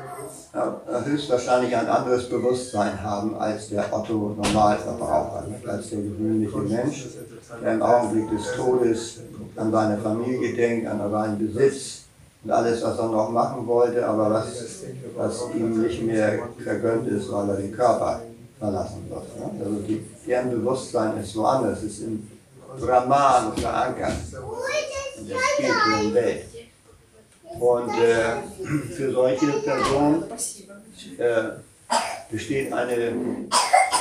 [0.53, 7.07] äh, höchstwahrscheinlich ein anderes Bewusstsein haben als der Otto Normalverbraucher, als der gewöhnliche Mensch,
[7.61, 9.21] im Augenblick des Todes
[9.57, 12.05] an seine Familie denkt, an seinen Besitz
[12.45, 14.83] und alles, was er noch machen wollte, aber was,
[15.17, 18.23] was ihm nicht mehr vergönnt ist, weil er den Körper
[18.59, 19.39] verlassen wird.
[19.39, 19.65] Ne?
[19.65, 22.29] Also die, deren Bewusstsein ist woanders, ist im
[22.81, 24.15] Brahman verankert,
[25.19, 26.45] in der Welt.
[27.61, 30.25] Und äh, für solche Personen
[31.19, 31.43] äh,
[32.31, 33.13] besteht eine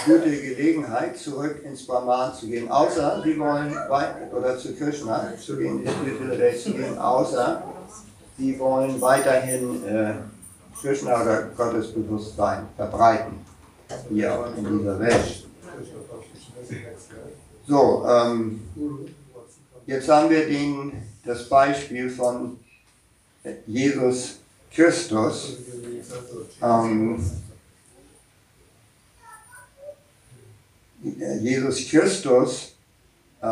[0.05, 5.57] gute Gelegenheit, zurück ins Brahman zu gehen, außer sie wollen weit, oder zu Krishna zu
[5.57, 5.87] gehen,
[6.61, 7.63] zu gehen, außer
[8.37, 10.13] sie wollen weiterhin äh,
[10.79, 13.33] Krishna oder Gottesbewusstsein verbreiten,
[14.09, 15.45] hier in dieser Welt.
[17.67, 18.61] So, ähm,
[19.85, 22.57] jetzt haben wir den, das Beispiel von
[23.67, 24.39] Jesus
[24.71, 25.57] Christus.
[26.61, 27.19] Ähm,
[31.03, 32.75] Jesus Christus
[33.41, 33.47] äh,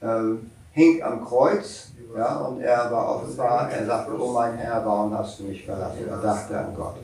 [0.00, 0.36] äh,
[0.72, 5.38] hing am Kreuz ja, und er war offenbar, er sagte, oh mein Herr, warum hast
[5.38, 6.08] du mich verlassen?
[6.08, 6.96] Er dachte an Gott.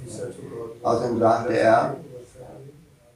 [0.83, 1.96] Außerdem sagte er,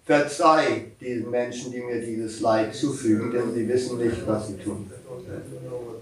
[0.04, 4.90] verzeih diesen Menschen, die mir dieses Leid zufügen, denn sie wissen nicht, was sie tun.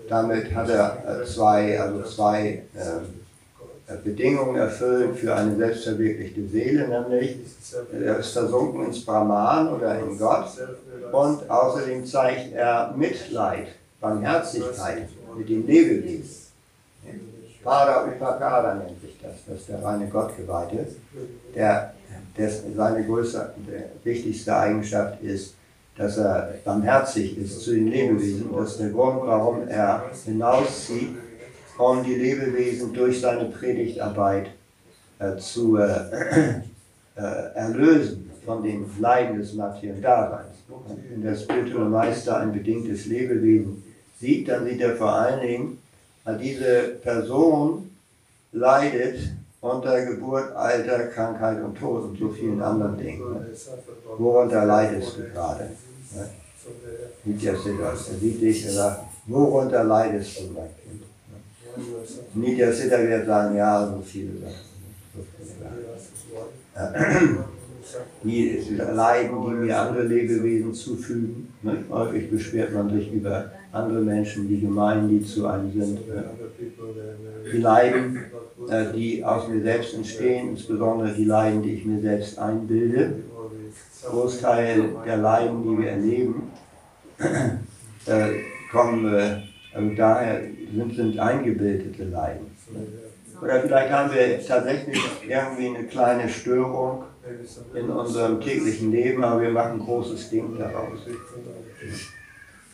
[0.09, 2.82] Damit hat er zwei, also zwei äh,
[4.03, 7.37] Bedingungen erfüllt für eine selbstverwirklichte Seele, nämlich
[7.92, 10.49] er ist versunken ins Brahman oder in Gott
[11.12, 13.68] und außerdem zeigt er Mitleid,
[14.01, 16.46] Barmherzigkeit mit dem Lebewesen.
[17.62, 20.87] Para Upakara nennt sich das, das ist der reine Gottgeweihte,
[21.55, 21.94] der,
[22.37, 23.55] der seine größte,
[24.05, 25.55] wichtigste Eigenschaft ist,
[25.96, 28.51] dass er barmherzig ist zu den Lebewesen.
[28.55, 31.16] Das ist der Grund, warum er hinauszieht,
[31.79, 34.51] um die Lebewesen durch seine Predigtarbeit
[35.19, 36.61] äh, zu äh,
[37.17, 40.57] äh, erlösen von den Leiden des materiellen Daseins.
[41.11, 43.83] Wenn der spirituelle Meister ein bedingtes Lebewesen
[44.21, 45.79] sieht, dann sieht er vor allen Dingen,
[46.41, 47.91] diese Person
[48.53, 49.19] leidet
[49.61, 53.23] unter Geburt, Alter, Krankheit und Tod und so vielen anderen Dingen.
[54.19, 55.71] Worunter leidest du gerade?
[56.15, 56.29] Ne?
[57.25, 61.05] Nitya Siddha, er sieht dich, er sagt, worunter leidest du, mein Kind?
[62.35, 64.66] Nitya Siddha wird sagen, ja, so viele Sachen.
[68.24, 71.49] Die Leiden, die mir andere Lebewesen zufügen.
[71.62, 71.85] Ne?
[71.89, 76.01] Häufig beschwert man sich über andere Menschen, die gemein, die zu einem sind.
[77.53, 78.18] Die Leiden,
[78.68, 83.14] äh, die aus mir selbst entstehen, insbesondere die Leiden, die ich mir selbst einbilde.
[84.05, 86.51] Großteil der Leiden, die wir erleben,
[88.07, 88.33] äh,
[88.72, 89.43] kommen, äh,
[89.74, 90.43] also daher
[90.75, 92.47] sind, sind eingebildete Leiden.
[93.41, 94.99] Oder vielleicht haben wir tatsächlich
[95.29, 97.05] irgendwie eine kleine Störung
[97.75, 101.01] in unserem täglichen Leben, aber wir machen ein großes Ding daraus.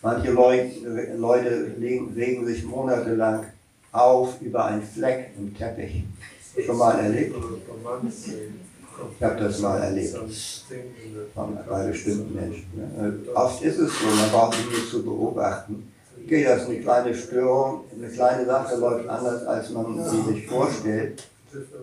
[0.03, 3.47] Manche Leute, legen, sich monatelang
[3.93, 6.05] auf über einen Fleck im Teppich.
[6.65, 7.37] Schon mal erlebt?
[9.19, 10.17] Ich habe das mal erlebt.
[11.69, 12.67] Bei bestimmten Menschen.
[12.75, 13.15] Ne?
[13.35, 15.92] Oft ist es so, man braucht sich nur zu beobachten.
[16.25, 20.47] Okay, das ist eine kleine Störung, eine kleine Sache läuft anders, als man sie sich
[20.47, 21.29] vorstellt.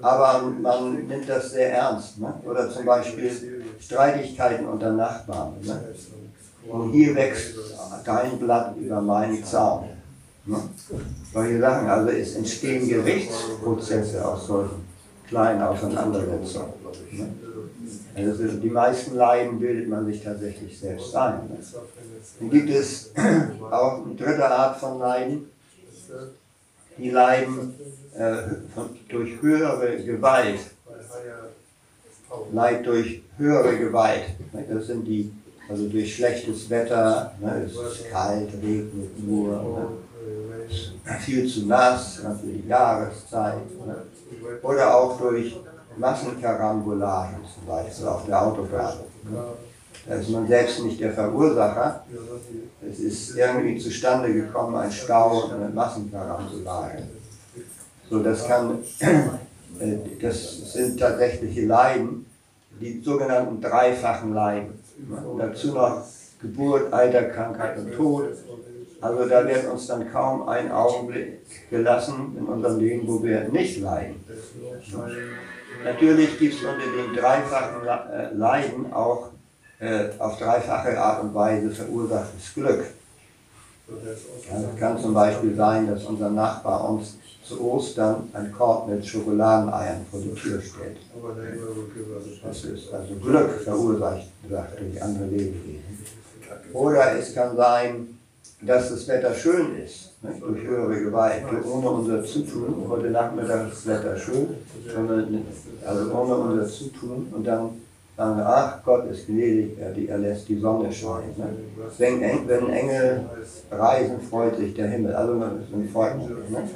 [0.02, 2.20] Aber man nimmt das sehr ernst.
[2.20, 2.34] Ne?
[2.46, 5.54] Oder zum Beispiel Streitigkeiten unter Nachbarn.
[5.62, 5.80] Ne?
[6.68, 7.56] Und hier wächst
[8.04, 9.86] dein Blatt über meinen Zaun.
[10.46, 10.58] Ne?
[11.32, 11.88] Solche Sachen.
[11.88, 14.88] Also es entstehen Gerichtsprozesse aus solchen
[15.28, 16.74] kleinen Auseinandersetzungen.
[17.12, 17.28] Ne?
[18.28, 21.48] Also die meisten Leiden bildet man sich tatsächlich selbst ein.
[21.48, 21.58] Ne?
[22.40, 23.12] Dann gibt es
[23.72, 25.50] auch eine dritte Art von Leiden.
[26.98, 27.76] Die leiden
[28.16, 28.36] äh,
[28.74, 30.60] von, durch höhere Gewalt.
[32.52, 34.24] Leid durch höhere Gewalt.
[34.54, 34.66] Ne?
[34.70, 35.32] Das sind die,
[35.70, 37.66] also durch schlechtes Wetter, ne?
[37.66, 41.18] es ist kalt, regnet nur, ne?
[41.20, 43.56] viel zu nass für die Jahreszeit.
[43.86, 43.96] Ne?
[44.62, 45.56] Oder auch durch
[46.00, 48.94] Massenkarambolagen zum Beispiel auf der Autobahn.
[50.08, 52.04] Da ist man selbst nicht der Verursacher.
[52.90, 57.04] Es ist irgendwie zustande gekommen, ein Stau und eine Massenkarambolage.
[58.10, 58.80] So, das kann,
[60.22, 62.26] das sind tatsächliche Leiden,
[62.80, 64.80] die sogenannten dreifachen Leiden.
[65.38, 66.04] Dazu noch
[66.42, 68.26] Geburt, Alter, Krankheit und Tod.
[69.02, 73.80] Also da wird uns dann kaum ein Augenblick gelassen in unserem Leben, wo wir nicht
[73.80, 74.24] leiden.
[75.84, 79.30] Natürlich gibt es unter den dreifachen Leiden auch
[79.80, 82.84] äh, auf dreifache Art und Weise verursachtes Glück.
[83.88, 89.04] Some- es kann zum Beispiel sein, dass unser Nachbar uns zu Ostern einen Korb mit
[89.06, 90.98] Schokoladeneiern vor die Tür stellt.
[92.44, 96.06] Das ist also Glück verursacht durch andere Lebewesen.
[96.74, 98.19] Oder es kann sein,
[98.62, 100.32] dass das Wetter schön ist, ne?
[100.40, 102.86] durch höhere Gewalt, ohne unser Zutun.
[102.90, 104.48] Heute Nachmittag ist das Wetter schön,
[104.94, 105.46] sondern,
[105.86, 107.28] also ohne unser Zutun.
[107.32, 107.70] Und dann
[108.18, 111.34] sagen wir, ach Gott ist gnädig, er, lässt die Sonne scheinen.
[111.38, 111.48] Ne?
[111.98, 113.26] Wenn, wenn Engel
[113.72, 115.16] reisen, freut sich der Himmel.
[115.16, 116.30] Also man ist ein Freund.
[116.50, 116.70] Ne?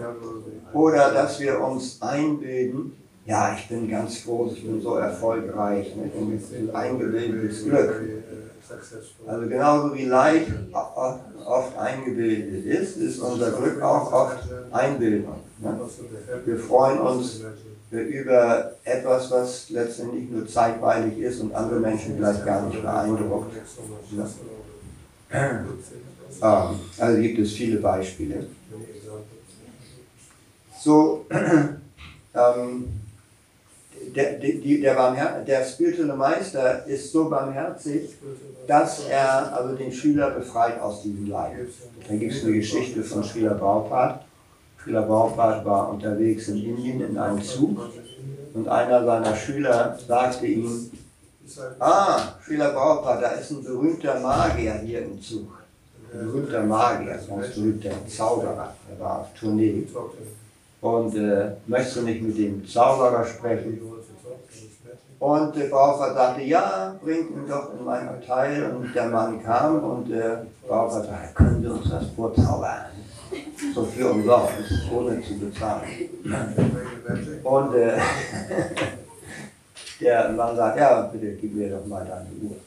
[0.72, 2.94] Oder dass wir uns einbilden,
[3.26, 6.12] ja, ich bin ganz groß, ich bin so erfolgreich, ne?
[6.36, 8.02] Ist eingebildetes Glück.
[9.28, 14.40] Also genauso wie Leid oft eingebildet ist, ist unser Glück auch oft
[14.72, 15.36] Einbildung.
[15.60, 15.80] Ne?
[16.46, 17.42] Wir freuen uns
[17.92, 23.56] über etwas, was letztendlich nur zeitweilig ist und andere Menschen vielleicht gar nicht beeindruckt.
[25.32, 25.66] Ähm,
[26.98, 28.48] also gibt es viele Beispiele.
[30.80, 31.26] So,
[32.36, 33.03] ähm,
[34.12, 38.10] der, die, der, Barmher der spirituelle Meister ist so barmherzig,
[38.68, 41.68] dass er also den Schüler befreit aus diesem Leid.
[42.08, 44.22] Da gibt es eine Geschichte von Srila Prabhupada.
[44.82, 47.90] Srila Prabhupada war unterwegs in Indien in einem Zug
[48.54, 50.92] und einer seiner Schüler sagte ihm,
[51.80, 55.48] ah, Srila Prabhupada, da ist ein berühmter Magier hier im Zug.
[56.14, 58.74] Ein berühmter Magier, ein berühmter Zauberer.
[58.92, 59.88] Er war auf Tournee.
[60.84, 63.80] Und äh, möchtest du nicht mit dem Zauberer sprechen?
[65.24, 68.76] Und der Bauer sagte, ja, bringt ihn doch in mein Abteil.
[68.76, 72.88] Und der Mann kam und der Bauer sagte, können Sie uns das vorzaubern?
[73.74, 75.88] So für umsonst, ohne zu bezahlen.
[77.42, 77.98] Und äh,
[80.02, 82.58] der Mann sagt, ja, bitte gib mir doch mal deine Uhr.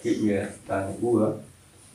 [0.00, 1.40] Gib mir deine Uhr.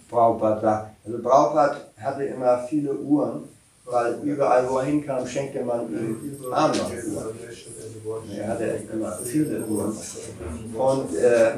[0.09, 3.47] Prabhupada sagt, also Prabhupada hatte immer viele Uhren,
[3.85, 7.35] weil überall, wo er hinkam, schenkte man ihm Armbanduhren.
[8.35, 9.95] Er hatte immer viele Uhren.
[10.73, 11.51] Und äh,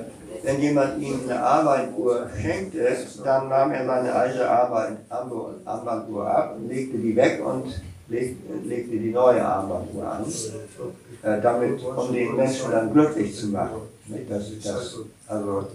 [0.44, 2.88] wenn jemand ihm eine Arbeituhr schenkte,
[3.24, 9.44] dann nahm er seine alte Armbanduhr ab, legte die weg und leg, legte die neue
[9.44, 10.26] Armbanduhr an,
[11.22, 13.82] äh, damit, um den Menschen dann glücklich zu machen.
[14.08, 15.68] Nicht, dass, dass also,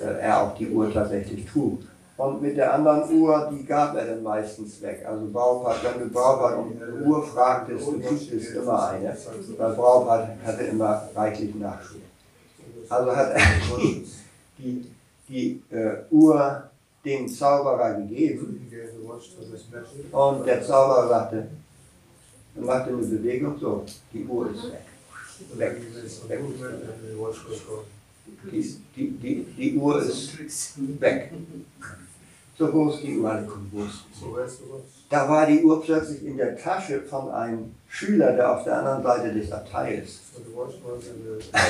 [0.00, 1.82] äh, er auch die Uhr tatsächlich tut.
[2.18, 5.04] Und mit der anderen Uhr, die gab er dann meistens weg.
[5.06, 9.16] Also Braupart, wenn du Braupart um eine Uhr fragtest, du kriegtest immer eine.
[9.56, 12.00] Weil Braupart hatte immer reichlich Nachschub.
[12.88, 13.38] Also hat er
[13.78, 14.04] die,
[14.58, 14.90] die,
[15.28, 16.64] die äh, Uhr
[17.04, 18.68] dem Zauberer gegeben.
[20.10, 21.48] Und der Zauberer sagte,
[22.56, 24.82] er machte eine Bewegung, so, die Uhr ist weg.
[25.54, 25.76] Weg,
[26.28, 26.40] weg.
[28.50, 31.32] Die, die, die, die Uhr ist weg.
[32.58, 33.30] So ist die Uhr?
[33.30, 33.52] Alle ist
[34.20, 34.26] die?
[35.08, 39.04] Da war die Uhr plötzlich in der Tasche von einem Schüler, der auf der anderen
[39.04, 40.18] Seite des Abteils.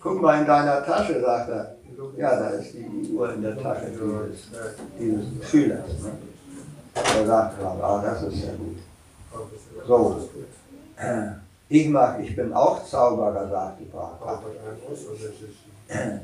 [0.00, 1.74] Guck mal in deiner Tasche, sagt er.
[2.16, 4.46] Ja, da ist die, Uhr in der Tasche dieses,
[4.98, 5.88] dieses Schülers.
[6.02, 6.12] Ne?
[6.94, 8.78] Er sagt, ah, das ist ja gut.
[9.86, 10.28] So.
[11.68, 14.44] Ich mag, ich bin auch Zauberer, sagt die Prabhupada.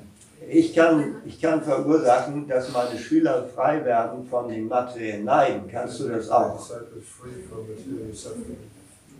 [0.48, 5.68] Ich kann, ich kann verursachen, dass meine Schüler frei werden von den materiellen Leiden.
[5.70, 6.58] Kannst du das auch?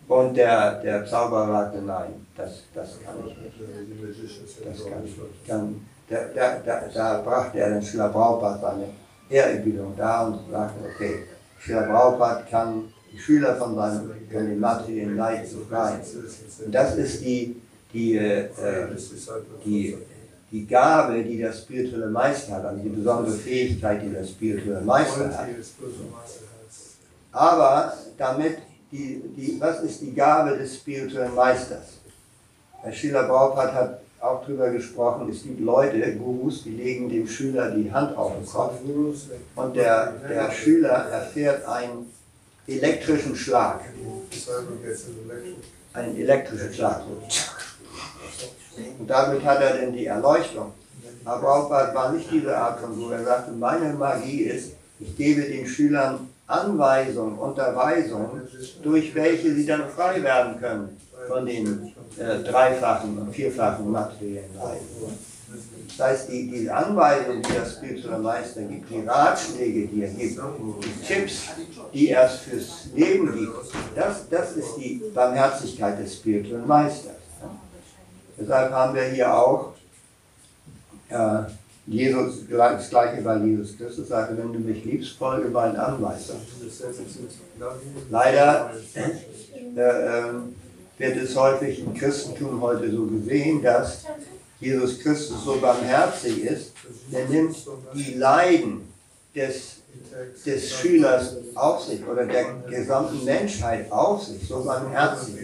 [0.07, 4.65] Und der, der Zauberer sagte, nein, das, das kann ich nicht.
[4.65, 5.47] Das kann ich nicht.
[5.47, 8.89] Kann, da, da, da, da brachte er den Schüler Braupart seine
[9.29, 11.23] Ehrerbietung da und sagte, okay,
[11.59, 16.01] Schüler Braupart kann die Schüler von, seinem, den materiellen Leiden befreien.
[16.65, 17.61] Und das ist die,
[17.93, 18.49] die, äh,
[19.63, 19.97] die,
[20.53, 25.35] die Gabe, die der spirituelle Meister hat, also die besondere Fähigkeit, die der spirituelle Meister
[25.35, 25.47] hat.
[27.31, 28.59] Aber damit,
[28.91, 31.97] die, die, was ist die Gabe des spirituellen Meisters?
[32.83, 37.71] Herr Schiller Baupart hat auch darüber gesprochen, es gibt Leute, Gurus, die legen dem Schüler
[37.71, 38.75] die Hand auf den Kopf
[39.55, 42.13] und der, der Schüler erfährt einen
[42.67, 43.81] elektrischen Schlag.
[45.93, 47.01] Einen elektrischen Schlag.
[48.99, 50.73] Und damit hat er denn die Erleuchtung.
[51.25, 53.11] Aber Prabhupada war nicht diese Art von Guru.
[53.11, 58.41] Er sagte, meine Magie ist, ich gebe den Schülern Anweisungen, Unterweisungen,
[58.81, 60.97] durch welche sie dann frei werden können
[61.27, 65.17] von den äh, dreifachen und vierfachen materiellen Leiden.
[65.97, 70.39] Das heißt, die, die Anweisungen, die der spirituelle Meister gibt, die Ratschläge, die er gibt,
[70.39, 71.43] die Tipps,
[71.93, 73.53] die er fürs Leben gibt,
[73.95, 77.22] das, das ist die Barmherzigkeit des spirituellen Meisters.
[78.37, 79.73] Deshalb haben wir hier auch
[81.09, 81.43] äh,
[81.85, 86.41] Jesus, das gleiche bei Jesus Christus sagte, wenn du mich liebst, folge meinen Anweisungen.
[88.09, 90.55] Leider äh, ähm,
[90.97, 94.05] wird es häufig im Christentum heute so gesehen, dass
[94.61, 96.71] Jesus Christus so barmherzig ist,
[97.11, 97.57] der nimmt
[97.93, 98.87] die Leiden
[99.35, 99.72] des,
[100.45, 105.35] des Schülers auf sich oder der gesamten Menschheit auf sich, so barmherzig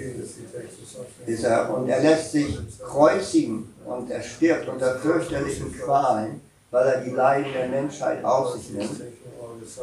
[1.25, 1.73] ist er.
[1.73, 6.41] Und er lässt sich kreuzigen und er stirbt unter fürchterlichen Qualen,
[6.71, 9.01] weil er die Leiden der Menschheit auf sich nimmt.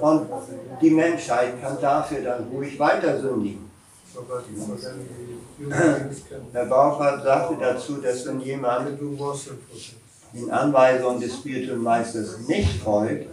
[0.00, 0.26] Und
[0.80, 3.70] die Menschheit kann dafür dann ruhig weiter sündigen.
[6.52, 8.98] Herr Bauchert sagte dazu, dass wenn jemand
[10.32, 13.28] den Anweisungen des Spiritual Meisters nicht folgt,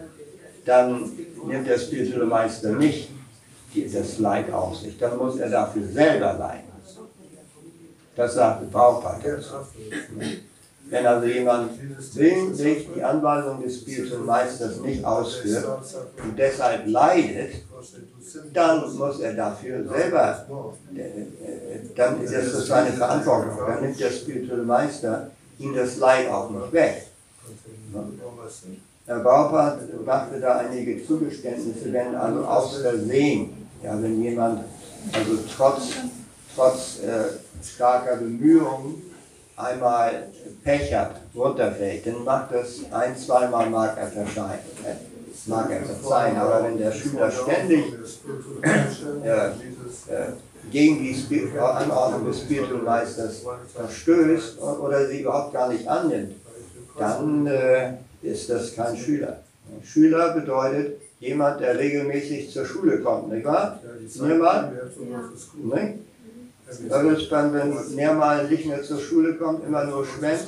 [0.66, 1.12] dann
[1.48, 3.10] nimmt der Spiritual Meister nicht
[3.92, 4.98] das Leid auf sich.
[4.98, 6.72] Dann muss er dafür selber leiden.
[8.16, 9.40] Das sagte Prabhupada.
[10.90, 11.72] Wenn also jemand
[12.14, 15.66] willentlich die Anweisungen des Spiritual Meisters nicht ausführt
[16.24, 17.54] und deshalb leidet,
[18.54, 20.46] dann muss er dafür selber,
[20.96, 23.58] äh, dann ist das seine Verantwortung.
[23.66, 27.08] Dann nimmt der Spiritual Meister ihm das Leid auch nicht weg.
[29.06, 34.64] Herr Baupart machte da einige Zugeständnisse, wenn also aus Versehen, ja, wenn jemand
[35.12, 35.90] also trotz,
[36.56, 39.02] trotz äh, starker Bemühungen
[39.58, 40.28] einmal
[40.64, 44.60] Pech hat, runterfällt, dann macht das ein, zweimal mag er verzeihen.
[44.86, 44.96] Äh,
[45.48, 47.84] mag er verzeihen, aber wenn der Schüler ständig
[48.62, 49.50] äh,
[50.72, 53.42] gegen die Spi- Anordnung des Spiritual Meisters
[53.76, 56.36] verstößt oder sie überhaupt gar nicht annimmt,
[56.98, 57.94] dann äh,
[58.24, 59.40] ist das kein Schüler.
[59.84, 63.80] Schüler bedeutet jemand, der regelmäßig zur Schule kommt, nicht wahr?
[65.64, 65.94] Nicht?
[66.90, 70.48] Da wird dann, wenn Mehrmal nicht mehr zur Schule kommt, immer nur schwänzt.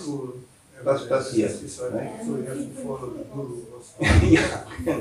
[0.84, 1.52] Was passiert?
[4.30, 4.42] ja,
[4.84, 4.98] genau.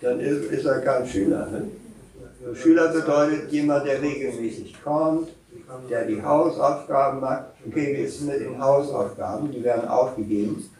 [0.00, 1.48] Dann ist, ist er kein Schüler.
[1.48, 1.66] Ne?
[2.54, 5.30] Schüler bedeutet jemand, der regelmäßig kommt,
[5.90, 7.46] der die Hausaufgaben macht.
[7.66, 9.50] Okay, wie ist es mit den Hausaufgaben?
[9.50, 10.70] Die werden aufgegeben.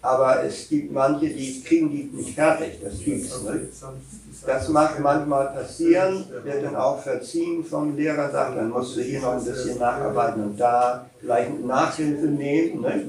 [0.00, 2.78] Aber es gibt manche, die kriegen die nicht fertig.
[2.82, 3.82] Das gibt's nicht.
[4.46, 9.20] Das mag manchmal passieren, wird dann auch verziehen vom Lehrer, sagt, dann musst du hier
[9.20, 12.80] noch ein bisschen nacharbeiten und da vielleicht Nachhilfe nehmen.
[12.80, 13.08] Ne?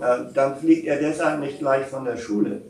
[0.00, 2.62] Äh, Dann fliegt er deshalb nicht gleich von der Schule.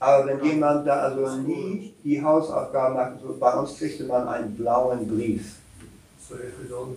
[0.00, 5.06] Aber wenn jemand da also nie die Hausaufgaben macht, bei uns kriegte man einen blauen
[5.08, 5.56] Brief.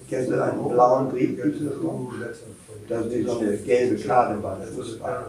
[0.09, 1.41] Kennst du einen blauen Brief?
[1.41, 1.67] Gibt es
[2.89, 5.25] das ist eine gelbe Karte beim Fußball.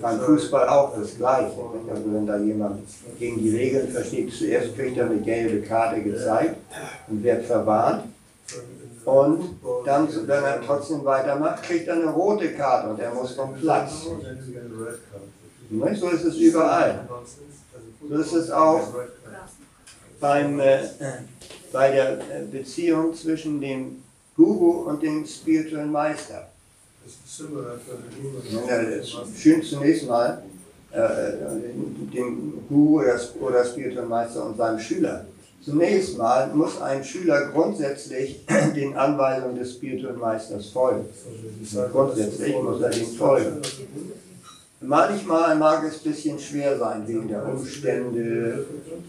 [0.00, 1.56] Beim Fußball auch das Gleiche.
[1.88, 2.82] Also wenn da jemand
[3.18, 6.56] gegen die Regeln versteht, zuerst kriegt er eine gelbe Karte gezeigt
[7.08, 8.04] und wird verwarnt.
[9.04, 13.54] Und dann, wenn er trotzdem weitermacht, kriegt er eine rote Karte und er muss vom
[13.54, 14.06] Platz.
[15.70, 16.00] Nicht?
[16.00, 17.08] So ist es überall.
[18.08, 18.82] So ist es auch
[20.20, 20.80] beim, äh,
[21.74, 23.96] bei der äh, Beziehung zwischen dem
[24.36, 26.48] Guru und dem spirituellen Meister.
[28.66, 30.42] Ja, das ist schön zunächst mal
[30.92, 31.00] äh,
[32.14, 35.26] dem Guru oder, oder spirituellen Meister und seinem Schüler.
[35.64, 38.46] Zunächst mal muss ein Schüler grundsätzlich
[38.76, 41.06] den Anweisungen des spirituellen Meisters folgen.
[41.90, 43.60] Grundsätzlich muss er dem folgen.
[44.80, 48.64] Manchmal mag es ein bisschen schwer sein wegen der Umstände.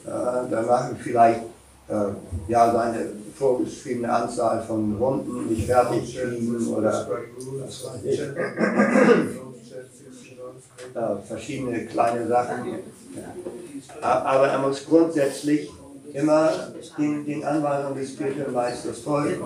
[0.06, 0.10] Äh,
[0.50, 1.42] da machen vielleicht
[1.88, 3.06] äh, ja, seine
[3.38, 7.08] vorgeschriebene Anzahl von Runden nicht fertig kriegen oder
[10.96, 12.80] äh, verschiedene kleine Sachen.
[14.02, 15.70] A- Aber er muss grundsätzlich
[16.14, 16.50] immer
[16.98, 19.42] den, den Anweisungen des Spiritual Meisters folgen.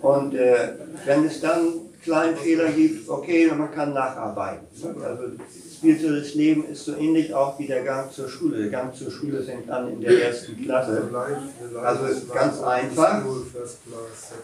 [0.00, 0.54] Und äh,
[1.06, 1.62] wenn es dann
[2.04, 4.66] kleine Fehler gibt, okay, man kann nacharbeiten.
[5.02, 5.22] Also
[5.76, 8.58] spirituelles Leben ist so ähnlich auch wie der Gang zur Schule.
[8.58, 11.02] Der Gang zur Schule fängt an in der ersten Klasse.
[11.82, 13.24] Also ganz einfach.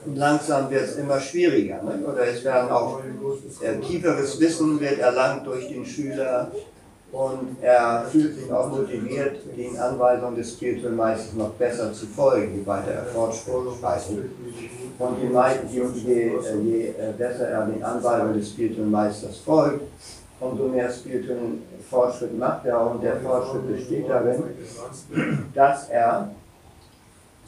[0.07, 1.83] Und langsam wird es immer schwieriger.
[1.83, 2.01] Ne?
[2.07, 3.01] Oder es werden auch
[3.61, 6.51] äh, tieferes Wissen wird erlangt durch den Schüler
[7.13, 12.59] und er fühlt sich auch motiviert, den Anweisungen des Spiritual Meisters noch besser zu folgen,
[12.59, 14.31] je weiter er fortschreitet.
[15.01, 16.31] Und je, mei- je, je,
[16.63, 19.81] je äh, besser er den Anweisungen des Spiritual Meisters folgt,
[20.41, 24.43] umso mehr spirituellen Fortschritt macht er und der Fortschritt besteht darin,
[25.55, 26.31] dass er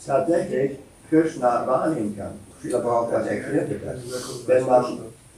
[0.05, 0.79] tatsächlich
[1.11, 2.33] Krishna wahrnehmen kann.
[2.61, 4.47] Schüler Prabhupada erklärte das.
[4.47, 4.85] Wenn man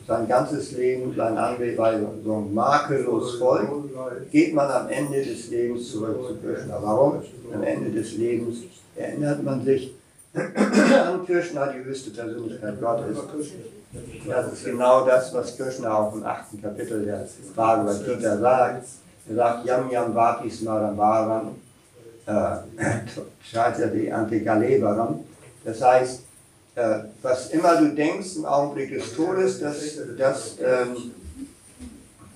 [0.06, 3.72] sein ganzes Leben seinen Anweisungen makellos folgt,
[4.30, 6.78] geht man am Ende des Lebens zurück zu Krishna.
[6.80, 7.22] Warum?
[7.52, 8.58] Am Ende des Lebens
[8.94, 9.93] erinnert man sich
[10.34, 13.18] an Krishna, die höchste Persönlichkeit Gottes.
[14.26, 18.86] Das ist genau das, was Krishna auch im achten Kapitel der Bhagavad Gita sagt.
[19.28, 21.54] Er sagt, Yam Yam Vati Smaravaram,
[23.52, 25.20] Chachati Antikalevaram.
[25.64, 26.22] Das heißt,
[26.74, 29.76] äh, was immer du denkst im Augenblick des Todes, das,
[30.18, 31.12] das, ähm,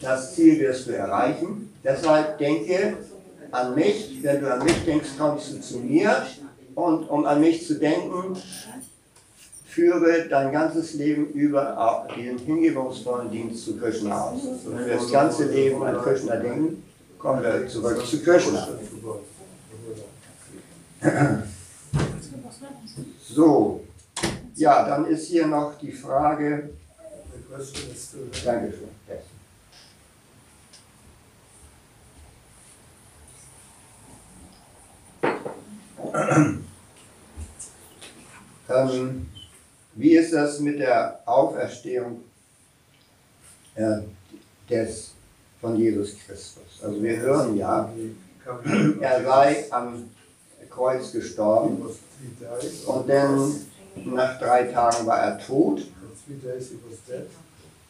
[0.00, 1.72] das Ziel wirst du erreichen.
[1.82, 2.98] Deshalb denke
[3.50, 4.18] an mich.
[4.22, 6.22] Wenn du an mich denkst, kommst du zu mir.
[6.78, 8.36] Und um an mich zu denken,
[9.66, 14.42] führe dein ganzes Leben über diesen hingebungsvollen Dienst zu Krishna aus.
[14.64, 16.84] Wenn wir das ganze Leben an Krishna denken,
[17.18, 18.68] kommen wir zurück zu Krishna.
[23.28, 23.80] So,
[24.54, 26.70] ja, dann ist hier noch die Frage.
[28.44, 28.88] Dankeschön.
[38.68, 39.26] Ähm,
[39.94, 42.20] wie ist das mit der Auferstehung
[43.74, 43.98] äh,
[44.68, 45.12] des,
[45.60, 46.80] von Jesus Christus?
[46.82, 47.90] Also wir hören ja,
[49.00, 50.04] er sei am
[50.70, 51.82] Kreuz gestorben
[52.86, 53.54] und dann
[54.04, 55.82] nach drei Tagen war er tot.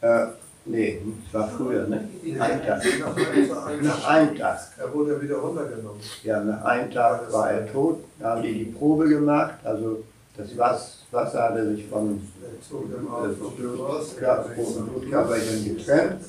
[0.01, 0.25] Äh,
[0.65, 2.07] nee, es war früher, ne?
[2.39, 2.83] Ein Tag.
[2.99, 4.09] Nach einem Nach Tag.
[4.09, 4.59] einem Tag.
[4.77, 6.01] Er wurde wieder runtergenommen.
[6.23, 8.03] Ja, nach einem Tag war er tot.
[8.17, 9.55] Da haben die die Probe gemacht.
[9.63, 10.03] Also
[10.39, 16.21] das Was- Wasser hatte sich took them äh, Blutkörperchen getrennt.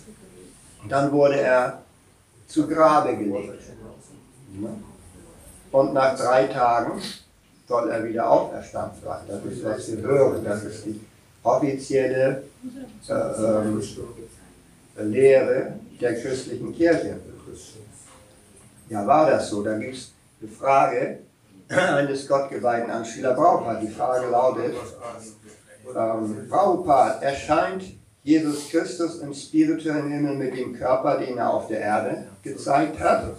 [0.83, 1.83] Und dann wurde er
[2.49, 3.61] zu Grabe gelegt.
[5.73, 7.01] Und nach drei Tagen
[7.69, 9.21] soll er wieder auferstanden sein.
[9.29, 10.43] Das ist, was wir hören.
[10.45, 11.01] Das ist die
[11.43, 12.43] offizielle
[13.09, 13.81] äh, ähm,
[15.11, 17.17] Lehre der christlichen Kirche.
[18.89, 19.63] Ja, war das so?
[19.63, 21.19] Da gibt es eine Frage
[21.97, 23.37] eines Gottgeweihten an Schiller.
[23.81, 24.75] Die Frage lautet,
[25.97, 27.85] ähm, Prabhupada, erscheint
[28.23, 33.37] Jesus Christus im spirituellen Himmel mit dem Körper, den er auf der Erde gezeigt hat?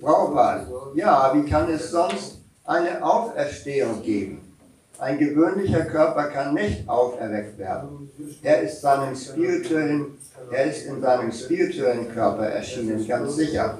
[0.00, 0.68] World.
[0.94, 4.56] ja, wie kann es sonst eine Auferstehung geben?
[4.98, 8.10] Ein gewöhnlicher Körper kann nicht auferweckt werden.
[8.42, 10.18] Er ist, seinem spirituellen,
[10.50, 13.78] er ist in seinem spirituellen Körper erschienen, ganz sicher.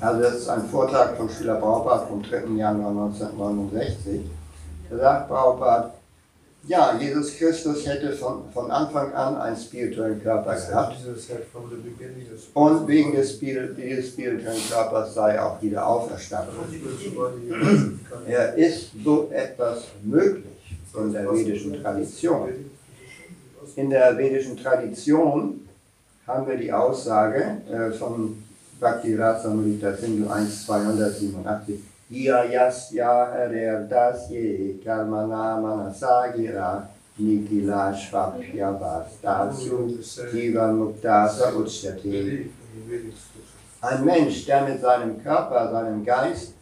[0.00, 2.56] Also das ist ein Vortrag von Schüler Prabhupada vom 3.
[2.56, 4.22] Januar 1969.
[4.88, 5.92] Da sagt Prabhupada,
[6.66, 10.96] ja, Jesus Christus hätte von, von Anfang an einen spirituellen Körper gehabt.
[12.54, 16.54] Und wegen des, dieses spirituellen Körpers sei er auch wieder auferstanden.
[18.26, 20.44] Er ist so etwas möglich
[20.94, 22.48] in der vedischen Tradition.
[23.76, 25.68] In der vedischen Tradition
[26.26, 28.42] haben wir die Aussage äh, von
[28.80, 31.78] Bhakti Rasamrita Sindhu 1, 287.
[32.10, 39.98] Ya yasya harer dasye karmana manasagira nikila shvapya vastasu
[40.32, 42.46] jiva muktasa uchyate.
[43.82, 46.54] Ein Mensch, der mit seinem Körper, seinem Geist,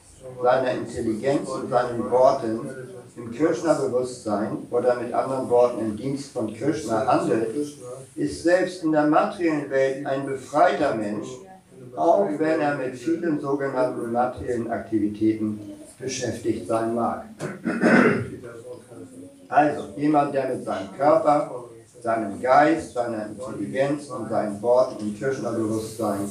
[0.43, 2.69] seiner Intelligenz und seinen Worten
[3.16, 7.55] im Krishna-Bewusstsein oder mit anderen Worten im Dienst von Krishna handelt,
[8.16, 11.29] ist selbst in der materiellen Welt ein befreiter Mensch,
[11.99, 15.61] auch wenn er mit vielen sogenannten materiellen Aktivitäten
[15.99, 17.24] beschäftigt sein mag.
[19.49, 21.64] Also jemand, der mit seinem Körper,
[22.01, 26.28] seinem Geist, seiner Intelligenz und seinen Worten im Krishna-Bewusstsein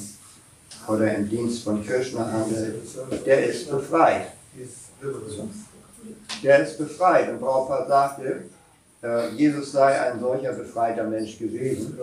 [0.87, 2.75] oder im Dienst von Krishna handelt,
[3.25, 4.27] der ist befreit.
[6.43, 7.29] Der ist befreit.
[7.29, 8.43] Und Prabhupada sagte,
[9.03, 11.99] äh, Jesus sei ein solcher befreiter Mensch gewesen.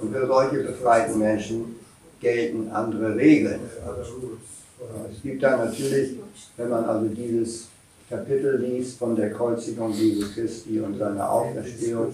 [0.00, 1.76] Und für solche befreiten Menschen
[2.24, 3.60] gelten andere Regeln.
[5.12, 6.16] Es gibt da natürlich,
[6.56, 7.68] wenn man also dieses
[8.08, 12.12] Kapitel liest von der Kreuzigung Jesu Christi und seiner Auferstehung,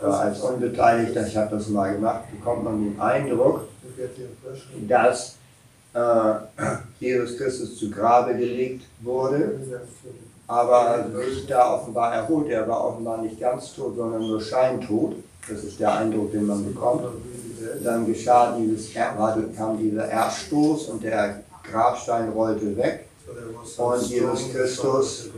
[0.00, 3.68] äh, als Unbeteiligter, ich habe das mal gemacht, bekommt man den Eindruck,
[4.88, 5.36] dass
[5.94, 6.34] äh,
[7.00, 9.60] Jesus Christus zu Grabe gelegt wurde,
[10.46, 12.48] aber sich da offenbar erholt.
[12.48, 15.16] Er war offenbar nicht ganz tot, sondern nur scheintot.
[15.48, 17.02] Das ist der Eindruck, den man bekommt.
[17.82, 23.06] Dann geschah dieses, kam dieser Erststoß und der Grabstein rollte weg,
[23.76, 25.30] Und Jesus Christus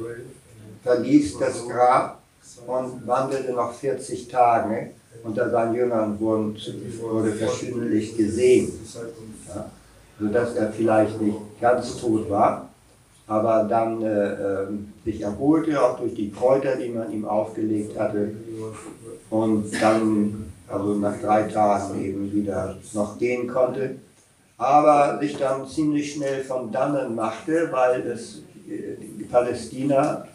[0.82, 2.20] verließ das Grab
[2.66, 4.90] und wandelte noch 40 Tage.
[5.22, 6.56] Unter seinen Jüngern wurden,
[7.00, 8.72] wurde verschiedentlich gesehen,
[10.20, 12.68] sodass er vielleicht nicht ganz tot war,
[13.26, 14.66] aber dann äh, äh,
[15.04, 18.34] sich erholte, auch durch die Kräuter, die man ihm aufgelegt hatte,
[19.30, 23.96] und dann, also nach drei Tagen eben wieder noch gehen konnte,
[24.56, 30.26] aber sich dann ziemlich schnell von dannen machte, weil es äh, Palästina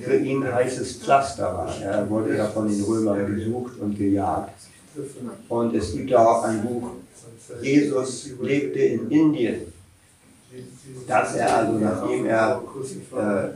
[0.00, 1.74] für ihn ein heißes Pflaster war.
[1.80, 4.52] Er wurde ja von den Römern gesucht und gejagt.
[5.48, 6.90] Und es gibt ja auch ein Buch,
[7.62, 9.72] Jesus lebte in Indien,
[11.06, 12.62] dass er also nachdem er
[13.16, 13.48] äh,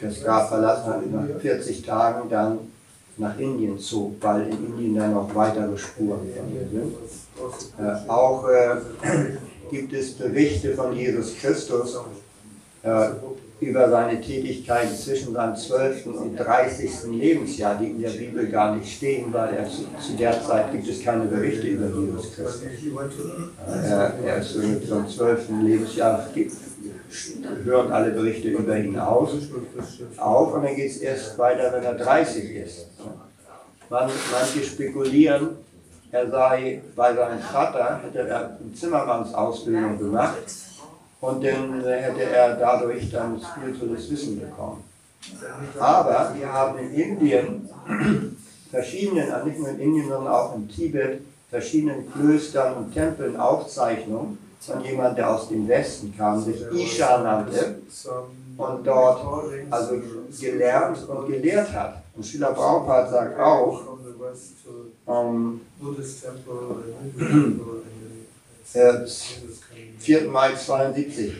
[0.00, 2.58] das Grab verlassen hat, nach 40 Tagen dann
[3.18, 6.94] nach Indien zog, weil in Indien dann noch weitere Spuren von ihm sind.
[7.78, 8.76] Äh, auch äh,
[9.70, 11.98] gibt es Berichte von Jesus Christus
[12.82, 13.08] äh,
[13.60, 16.06] über seine Tätigkeit zwischen seinem 12.
[16.06, 16.90] und 30.
[17.10, 20.86] Lebensjahr, die in der Bibel gar nicht stehen, weil er zu, zu der Zeit gibt
[20.88, 22.62] es keine Berichte über Jesus Christus.
[23.66, 25.48] Er, er ist so mit so einem 12.
[25.64, 26.28] Lebensjahr,
[27.64, 29.30] hören alle Berichte über ihn aus,
[30.16, 32.86] auf und dann geht es erst weiter, wenn er 30 ist.
[33.90, 35.56] Man, manche spekulieren,
[36.10, 40.36] er sei bei seinem Vater, hätte er eine Zimmermannsausbildung gemacht
[41.20, 44.84] und dann hätte er dadurch dann spirituelles Wissen bekommen.
[45.78, 47.68] Aber wir haben in Indien
[48.70, 54.84] verschiedenen, nicht nur in Indien, sondern auch in Tibet, verschiedenen Klöstern und Tempeln Aufzeichnungen von
[54.84, 57.76] jemandem, der aus dem Westen kam, sich Isha nannte
[58.56, 59.24] und dort
[59.70, 59.94] also
[60.40, 62.02] gelernt und gelehrt hat.
[62.14, 63.82] Und Srila Prabhupada sagt auch,
[65.06, 65.60] ähm,
[68.74, 68.92] äh,
[69.98, 70.28] 4.
[70.28, 71.32] Mai 72.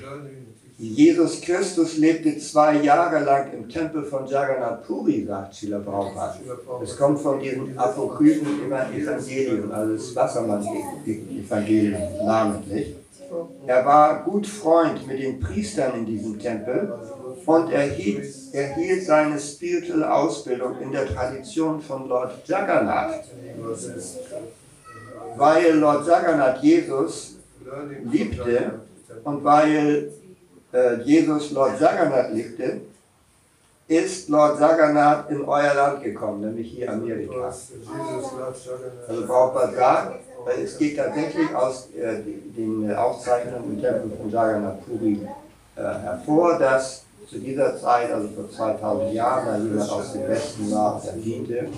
[0.81, 6.39] Jesus Christus lebte zwei Jahre lang im Tempel von Jagannath Puri, sagt Srila Prabhupada.
[6.81, 12.95] Das kommt von diesem apokryphen Evangelium, also das Wassermann-Evangelium namentlich.
[13.67, 16.93] Er war gut Freund mit den Priestern in diesem Tempel
[17.45, 23.25] und erhielt, erhielt seine spirituelle Ausbildung in der Tradition von Lord Jagannath.
[25.37, 27.37] Weil Lord Jagannath Jesus
[28.05, 28.81] liebte
[29.25, 30.13] und weil
[30.73, 32.81] äh, Jesus Lord Jagannath liebte,
[33.87, 37.51] ist Lord Jagannath in euer Land gekommen, nämlich hier Amerika.
[39.09, 40.21] Also Prabhupada sagt,
[40.63, 42.23] es geht tatsächlich aus äh,
[42.59, 45.27] den Aufzeichnungen im Tempel von Jagannath Puri
[45.77, 50.71] äh, hervor, dass zu dieser Zeit, also vor 2000 Jahren, da jemand aus dem Westen
[50.73, 51.69] war, der diente.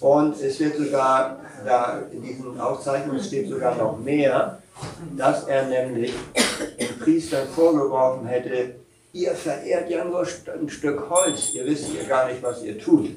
[0.00, 4.58] Und es wird sogar, da in diesen Aufzeichnungen steht sogar noch mehr,
[5.16, 6.14] dass er nämlich
[6.80, 8.76] den Priestern vorgeworfen hätte,
[9.12, 13.10] ihr verehrt ja nur ein Stück Holz, ihr wisst ja gar nicht, was ihr tut.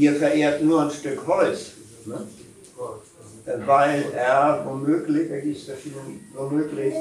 [0.00, 1.72] Ihr verehrt nur ein Stück Holz.
[2.06, 2.26] Ne?
[3.66, 6.94] Weil er womöglich, gibt verschiedene, womöglich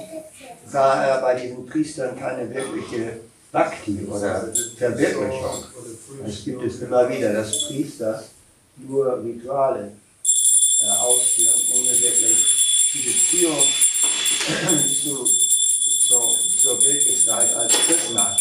[0.68, 3.22] sah er bei diesen Priestern keine wirkliche
[3.54, 5.64] Bhakti oder Verwirklichung.
[6.28, 8.22] Es gibt es immer wieder, dass Priester
[8.76, 9.93] nur Rituale
[10.84, 13.64] äh, ausführen, ohne wirklich die Beziehung
[15.04, 16.20] zu, zu,
[16.62, 18.36] zur Bildgestalt als Krishna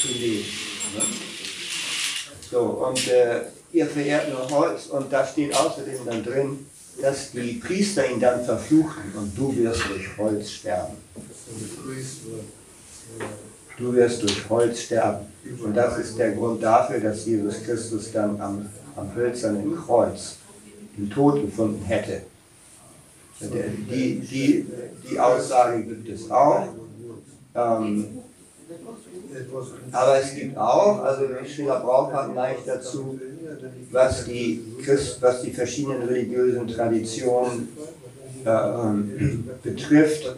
[0.00, 0.73] zu leben.
[2.54, 3.40] So, und äh,
[3.72, 6.66] ihr verehrt nur Holz und da steht außerdem dann drin,
[7.02, 10.94] dass die Priester ihn dann verfluchten und du wirst durch Holz sterben.
[13.76, 15.26] Du wirst durch Holz sterben.
[15.64, 20.36] Und das ist der Grund dafür, dass Jesus Christus dann am, am hölzernen Kreuz
[20.96, 22.20] den Tod gefunden hätte.
[23.40, 24.66] Die, die,
[25.10, 26.68] die Aussage gibt es auch.
[27.56, 28.22] Ähm,
[29.92, 33.18] aber es gibt auch, also Schiller Brauchart neigt dazu,
[33.90, 37.68] was die, Christ, was die verschiedenen religiösen Traditionen
[38.44, 40.36] äh, betrifft,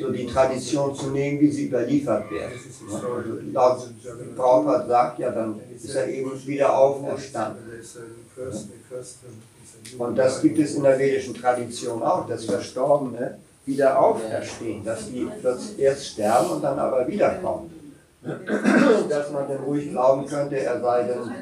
[0.00, 2.50] so die Tradition zu nehmen, wie sie überliefert wird.
[2.92, 3.08] Also
[3.52, 3.90] laut
[4.36, 7.62] Brauchart sagt ja, dann ist er eben wieder auferstanden.
[9.98, 15.26] Und das gibt es in der vedischen Tradition auch, dass Verstorbene wieder auferstehen, dass die
[15.78, 17.70] erst sterben und dann aber wiederkommen.
[19.08, 21.34] Dass man dann ruhig glauben könnte, er sei dann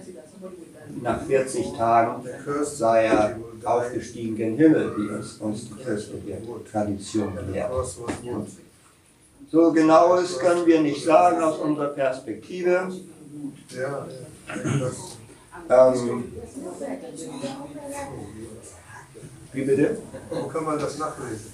[1.01, 2.25] nach 40 Tagen
[2.65, 6.39] sei er aufgestiegen gen Himmel, wie uns, uns die christliche
[6.71, 7.71] Tradition lehrt.
[9.51, 12.91] So genaues können wir nicht sagen aus unserer Perspektive.
[15.69, 16.25] Ähm,
[19.53, 19.99] wie bitte?
[20.31, 21.53] Wo kann man das nachlesen?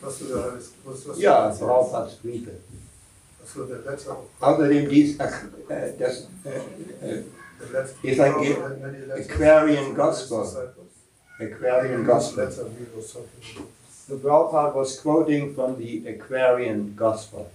[0.00, 2.16] Was du da alles, was, was Ja, Prabhupads
[3.46, 3.60] Briefe.
[3.60, 4.16] Achso, der letzte.
[4.40, 7.22] Außerdem dies, äh, das äh, äh,
[7.60, 8.08] Der letzte.
[8.08, 8.56] Evangel
[9.12, 10.72] Aquarian Gospel.
[11.38, 12.44] Aquarian Gospel.
[12.44, 13.66] Letzter Virus talking
[14.08, 17.50] The Prabhupada was quoting from the Aquarian Gospel.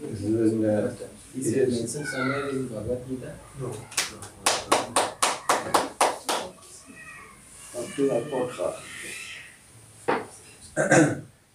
[0.00, 0.94] This is in, uh,
[1.36, 3.32] Is it it is mentioned somewhere in Bhagavad Gita?
[3.60, 3.74] No.
[7.78, 8.74] Abdullah Potra.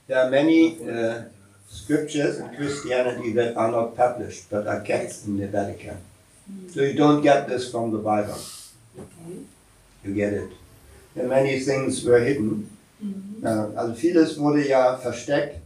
[0.08, 1.24] there are many uh,
[1.76, 5.98] scriptures in Christianity that are not published but are kept in the Vatican.
[6.72, 8.40] So you don't get this from the Bible.
[10.04, 10.52] You get it.
[11.16, 12.70] And many things were hidden.
[13.44, 15.60] Äh, also vieles wurde ja versteckt,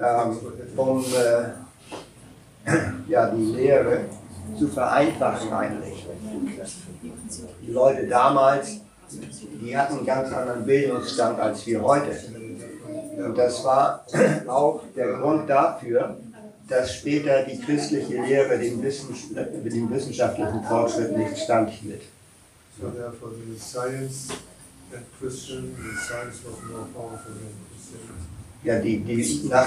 [0.00, 0.38] ähm,
[0.76, 2.70] um äh,
[3.08, 4.04] ja, die Lehre
[4.58, 6.06] zu vereinfachen eigentlich.
[7.62, 8.80] Die Leute damals,
[9.60, 12.16] die hatten einen ganz anderen Bildungsstand als wir heute.
[13.16, 14.04] Und das war
[14.46, 16.16] auch der Grund dafür,
[16.68, 22.02] dass später die christliche Lehre dem, dem wissenschaftlichen Fortschritt nicht standhielt.
[22.80, 24.28] So therefore the science
[24.92, 28.32] and Christian, the science was more powerful than Christianity.
[28.64, 29.66] Ja, die, die nach,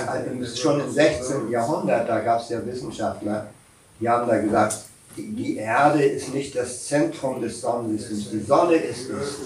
[0.55, 1.51] schon im 16.
[1.51, 3.47] Jahrhundert, da gab es ja Wissenschaftler,
[3.99, 4.85] die haben da gesagt,
[5.17, 9.37] die, Erde ist nicht das Zentrum des Sonnensystems, die Sonne ist es.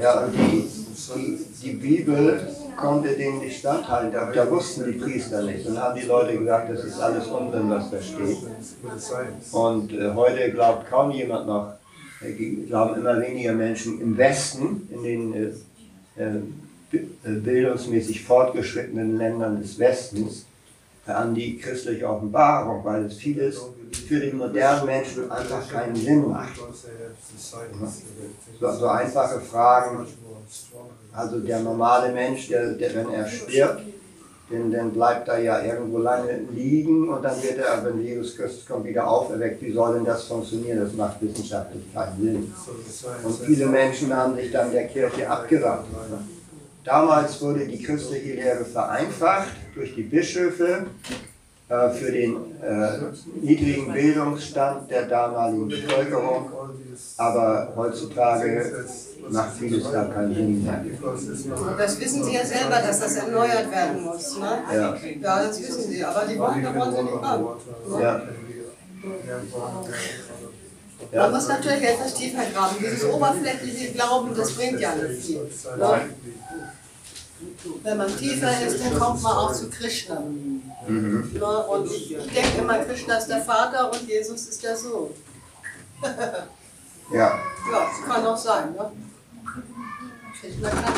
[0.00, 0.68] Ja, und die,
[1.14, 2.48] die, die Bibel
[2.80, 5.66] konnte dem nicht standhalten, da, wussten die Priester nicht.
[5.66, 8.38] Und haben die Leute gesagt, das ist alles Unsinn, was da steht.
[9.52, 11.74] Und äh, heute glaubt kaum jemand noch,
[12.22, 12.32] äh,
[12.66, 15.52] glauben immer weniger Menschen im Westen, in den äh,
[16.20, 16.36] äh,
[16.92, 20.46] äh, bildungsmäßig fortgeschrittenen Ländern des Westens,
[21.06, 23.60] äh, an die christliche Offenbarung, weil es vieles
[24.08, 26.58] für den modernen Menschen einfach keinen Sinn macht.
[28.60, 30.06] So, so einfache Fragen,
[31.12, 33.82] also der normale Mensch, der, der wenn er stirbt,
[34.50, 38.66] denn dann bleibt er ja irgendwo lange liegen und dann wird er, wenn Jesus Christus
[38.66, 39.62] kommt, wieder auferweckt.
[39.62, 40.80] Wie soll denn das funktionieren?
[40.80, 42.54] Das macht wissenschaftlich keinen Sinn.
[43.22, 45.86] Und viele Menschen haben sich dann der Kirche abgewandt.
[46.84, 50.86] Damals wurde die christliche Lehre vereinfacht durch die Bischöfe
[51.68, 52.88] äh, für den äh,
[53.40, 56.50] niedrigen Bildungsstand der damaligen Bevölkerung,
[57.18, 58.84] aber heutzutage
[59.28, 60.84] macht vieles da keinen Sinn mehr.
[61.02, 64.38] Und das wissen Sie ja selber, dass das erneuert werden muss.
[64.38, 64.58] Ne?
[64.72, 64.96] Ja.
[65.20, 67.46] Ja, das wissen Sie, aber die wollen, da wollen Sie nicht ran.
[68.00, 68.22] Ja.
[71.12, 72.76] Man muss natürlich etwas tiefer graben.
[72.78, 75.40] Dieses oberflächliche Glauben, das bringt ja nicht viel.
[75.78, 76.00] Ne?
[77.82, 80.20] Wenn man tiefer ist, dann kommt man auch zu Krishna.
[80.86, 81.30] Mhm.
[81.32, 81.66] Ne?
[81.66, 85.10] Und ich denke immer, Krishna ist der Vater und Jesus ist der Sohn.
[87.12, 87.40] Ja.
[87.70, 88.72] Ja, das kann auch sein.
[88.72, 88.92] Ne?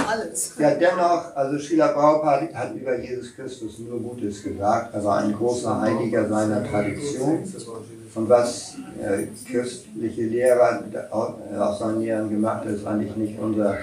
[0.08, 0.54] Alles.
[0.58, 4.94] ja, dennoch, also Srila Prabhupada hat über Jesus Christus nur Gutes gesagt.
[4.94, 7.42] Er war ein großer Heiliger seiner Tradition.
[8.14, 13.78] Und was äh, christliche Lehrer äh, aus seinen Lehren gemacht hat, ist eigentlich nicht unser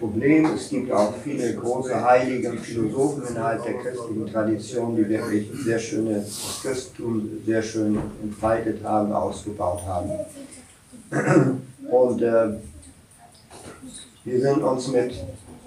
[0.00, 0.46] Problem.
[0.54, 5.78] Es gibt auch viele große Heilige und Philosophen innerhalb der christlichen Tradition, die wirklich sehr
[5.78, 10.10] schöne, das Christentum sehr schön entfaltet haben, ausgebaut haben.
[11.90, 12.50] Und äh,
[14.30, 15.12] wir sind uns mit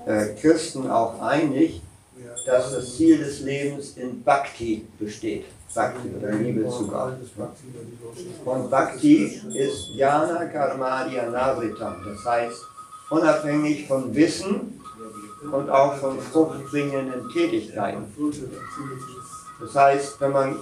[0.06, 1.82] äh, Christen auch einig,
[2.46, 5.46] dass das Ziel des Lebens in Bhakti besteht.
[5.74, 7.14] Bhakti oder Liebe zu Gott.
[8.46, 12.62] Und Bhakti ist Jnana Karmadya Navritam, das heißt
[13.10, 14.80] unabhängig von Wissen
[15.52, 18.06] und auch von fruchtbringenden Tätigkeiten.
[19.60, 20.56] Das heißt, wenn man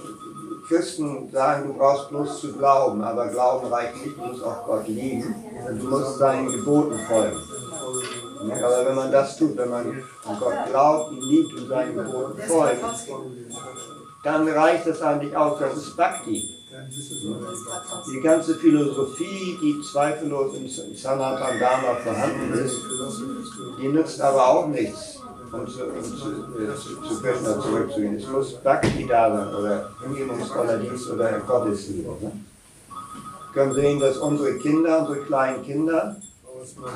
[0.66, 4.88] Christen sagen, du brauchst bloß zu glauben, aber Glauben reicht nicht, du musst auch Gott
[4.88, 5.34] lieben,
[5.78, 7.38] du musst seinen Geboten folgen.
[8.50, 12.42] Aber wenn man das tut, wenn man an Gott glaubt, ihn liebt und seinen Geboten
[12.42, 12.84] folgt,
[14.22, 16.48] dann reicht das eigentlich aus, das ist Bhakti.
[18.12, 22.80] Die ganze Philosophie, die zweifellos im Sanatan Dharma vorhanden ist,
[23.78, 25.20] die nützt aber auch nichts,
[25.52, 28.16] um zu, um zu, äh, zu, Krishna zurückzugehen.
[28.16, 32.08] Es muss Bhakti da sein oder hingebungsvoller Dienst oder Gottesliebe.
[32.20, 32.32] Ne?
[33.52, 36.16] Wir können sehen, dass unsere Kinder, unsere kleinen Kinder,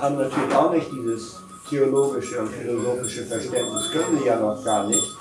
[0.00, 5.16] haben natürlich auch nicht dieses theologische und philosophische Verständnis, können sie ja noch gar nicht.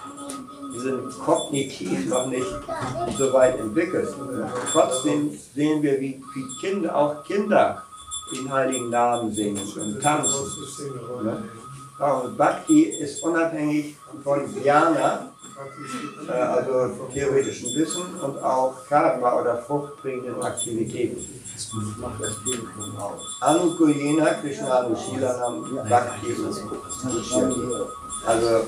[0.73, 2.45] Die sind kognitiv noch nicht
[3.17, 4.09] so weit entwickelt.
[4.71, 7.83] Trotzdem sehen wir, wie, wie Kinder, auch Kinder
[8.33, 10.45] den heiligen Namen singen und tanzen.
[11.23, 11.43] Ne?
[11.97, 15.31] Und Bhakti ist unabhängig von Jnana,
[16.27, 21.17] äh, also theoretischem Wissen und auch Karma oder fruchtbringenden Aktivitäten.
[23.39, 26.35] Anukuyena Krishna Anushilanam Bhakti.
[28.25, 28.67] Also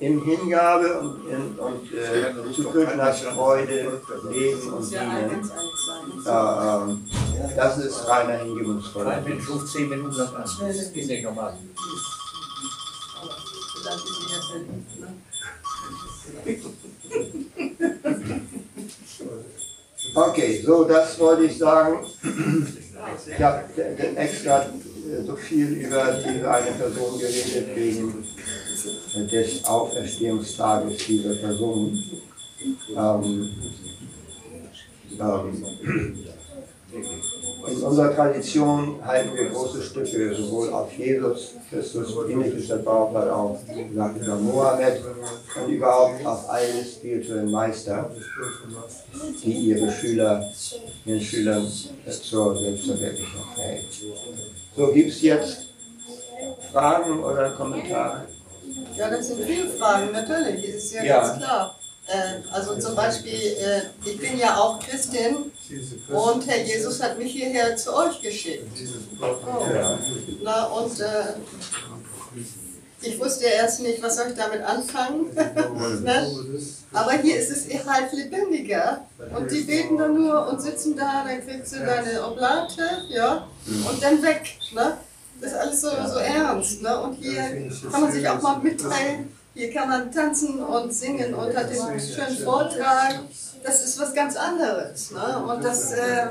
[0.00, 4.00] in Hingabe und, in, und äh, zu Krishnas Freude
[4.30, 5.50] leben und dienen.
[6.24, 7.04] Ja, ähm,
[7.56, 10.42] das ist reiner hingebungsvoller Ein Mensch ruft zehn Minuten lang an.
[10.42, 11.56] Das ist nicht normal.
[20.14, 21.98] Okay, so das wollte ich sagen.
[23.26, 23.64] Ich habe
[24.16, 28.24] extra äh, so viel über diese eine Person geredet wegen
[29.30, 32.02] des Auferstehungstages dieser Person.
[32.96, 33.50] Ähm,
[35.20, 35.66] ähm,
[37.68, 43.14] in unserer Tradition halten wir große Stücke sowohl auf Jesus Christus, ähnliches das war auch
[43.14, 45.02] auf gesagt, über Mohammed
[45.64, 48.10] und überhaupt auf alle spirituellen Meister,
[49.44, 50.44] die ihre Schüler,
[51.04, 51.66] ihren Schülern
[52.22, 53.88] zur Selbstverwirklichung verhelfen.
[54.76, 55.66] So, gibt es jetzt
[56.72, 58.26] Fragen oder Kommentare?
[58.96, 61.20] Ja, das sind viele Fragen, natürlich, das ist ja, Ja.
[61.20, 61.75] ganz klar.
[62.08, 65.50] Äh, also zum Beispiel, äh, ich bin ja auch Christin
[66.08, 68.78] und Herr Jesus hat mich hierher zu euch geschickt.
[69.20, 69.98] Ja.
[70.42, 71.34] Na, und äh,
[73.00, 75.34] ich wusste erst nicht, was soll ich damit anfangen.
[76.04, 76.32] ne?
[76.92, 79.04] Aber hier ist es halt lebendiger.
[79.36, 84.02] Und die beten dann nur und sitzen da, dann kriegst du deine Oblate, ja, und
[84.02, 84.58] dann weg.
[84.72, 84.96] Ne?
[85.40, 86.82] Das ist alles so, so ernst.
[86.82, 87.00] Ne?
[87.00, 89.30] Und hier kann man sich auch mal mitteilen.
[89.56, 93.20] Hier kann man tanzen und singen und hat den schönen Vortrag.
[93.64, 95.10] Das ist was ganz anderes.
[95.12, 95.44] Ne?
[95.48, 96.26] Und das, äh,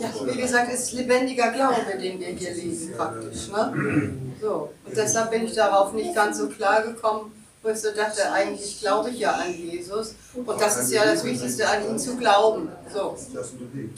[0.00, 3.48] ja, wie gesagt, ist lebendiger Glaube, den wir hier lesen praktisch.
[3.48, 4.12] Ne?
[4.40, 4.70] So.
[4.86, 8.80] Und deshalb bin ich darauf nicht ganz so klar gekommen, wo ich so dachte, eigentlich
[8.80, 10.14] glaube ich ja an Jesus.
[10.34, 12.70] Und das ist ja das Wichtigste, an ihn zu glauben.
[12.92, 13.14] So,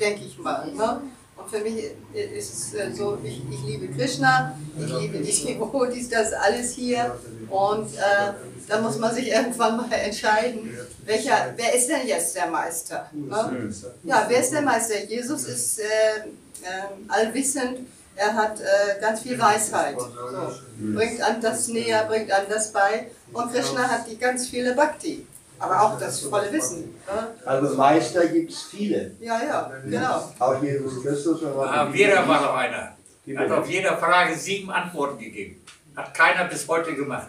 [0.00, 0.66] denke ich mal.
[0.72, 1.02] Ne?
[1.42, 6.08] Und für mich ist es äh, so, ich, ich liebe Krishna, ich liebe die Devotis,
[6.08, 7.16] das alles hier.
[7.50, 8.32] Und äh,
[8.68, 13.10] da muss man sich irgendwann mal entscheiden, welcher, wer ist denn jetzt der Meister?
[13.12, 13.70] Ne?
[14.04, 15.04] Ja, wer ist der Meister?
[15.04, 17.80] Jesus ist äh, äh, allwissend,
[18.14, 19.98] er hat äh, ganz viel Weisheit.
[19.98, 20.08] So.
[20.94, 23.10] Bringt an das näher, bringt an das bei.
[23.32, 25.26] Und Krishna hat die ganz viele Bhakti,
[25.62, 26.94] aber auch das volle Wissen.
[27.06, 27.28] Ne?
[27.44, 29.12] Also Meister gibt es viele.
[29.20, 30.22] Ja, ja, genau.
[30.38, 31.40] Auch Jesus Christus.
[31.42, 32.88] und auch Ah, Vera war noch einer.
[33.24, 35.62] Die Hat auf jede Frage sieben Antworten gegeben.
[35.96, 37.28] Hat keiner bis heute gemacht.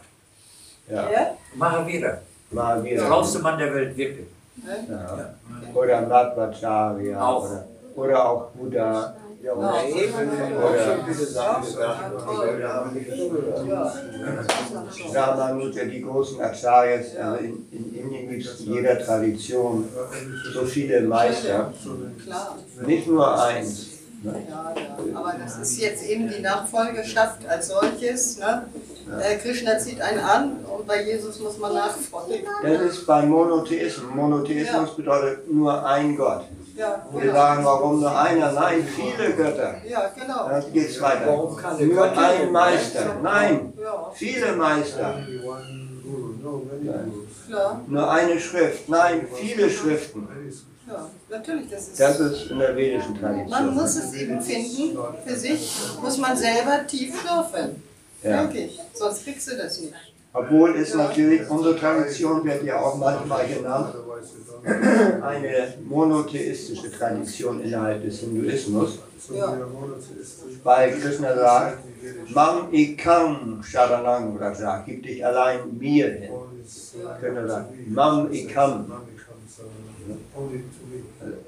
[0.89, 1.27] Ja, Ja?
[1.55, 2.17] Mahavira,
[2.51, 4.25] mal der schlauste Mann der Welt, wirklich.
[4.89, 5.33] Ja.
[5.73, 7.21] Oder Madhvacharya.
[7.21, 7.43] Auch.
[7.45, 7.65] Oder,
[7.95, 9.15] oder auch Buddha.
[9.43, 9.73] Ja, Oder
[15.13, 17.17] Ramanuja, die großen Acharyas.
[17.17, 19.89] Also in, in Indien gibt es in jeder Tradition
[20.53, 21.73] so viele Meister.
[22.85, 23.89] Nicht nur eins.
[24.23, 24.43] Ne?
[24.49, 24.97] Ja, ja.
[25.13, 28.37] Aber das ist jetzt eben die Nachfolgeschaft als solches.
[28.39, 28.65] Ne?
[29.21, 32.45] Äh, Krishna zieht einen an und bei Jesus muss man nachfolgen.
[32.61, 34.15] Das ist beim Monotheismus.
[34.15, 36.45] Monotheismus bedeutet nur ein Gott.
[36.75, 37.33] Ja, Wir genau.
[37.33, 38.51] sagen, warum nur einer?
[38.51, 39.75] Nein, viele Götter.
[39.87, 40.49] Ja, genau.
[40.49, 41.27] Dann geht's weiter.
[41.27, 43.15] Warum keine Nur ein Meister.
[43.21, 45.15] Nein, Ja, viele Meister.
[47.47, 47.81] klar.
[47.87, 48.89] Nur eine Schrift.
[48.89, 50.27] Nein, viele Schriften.
[50.87, 51.99] Ja, natürlich, das ist.
[51.99, 53.73] Das ist in der vedischen Man Tradition.
[53.75, 55.71] muss es eben finden, für sich
[56.01, 57.83] muss man selber tief schlürfen.
[58.21, 58.43] Ja.
[58.43, 59.93] Wirklich, sonst kriegst du das nicht.
[60.35, 63.93] Obwohl es natürlich, unsere Tradition wird ja auch manchmal genannt,
[65.21, 68.97] eine monotheistische Tradition innerhalb des Hinduismus,
[70.63, 71.77] weil Krishna sagt,
[72.29, 76.31] Mam ikam sharanang raja, gib dich allein mir hin.
[77.19, 78.91] Krishna sagt, Mam ikam,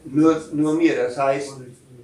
[0.06, 1.54] nur, nur mir, das heißt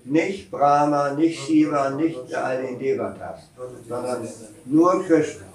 [0.06, 3.42] nicht Brahma, nicht Shiva, nicht all den Devatas,
[3.88, 4.28] sondern
[4.66, 5.46] nur Krishna.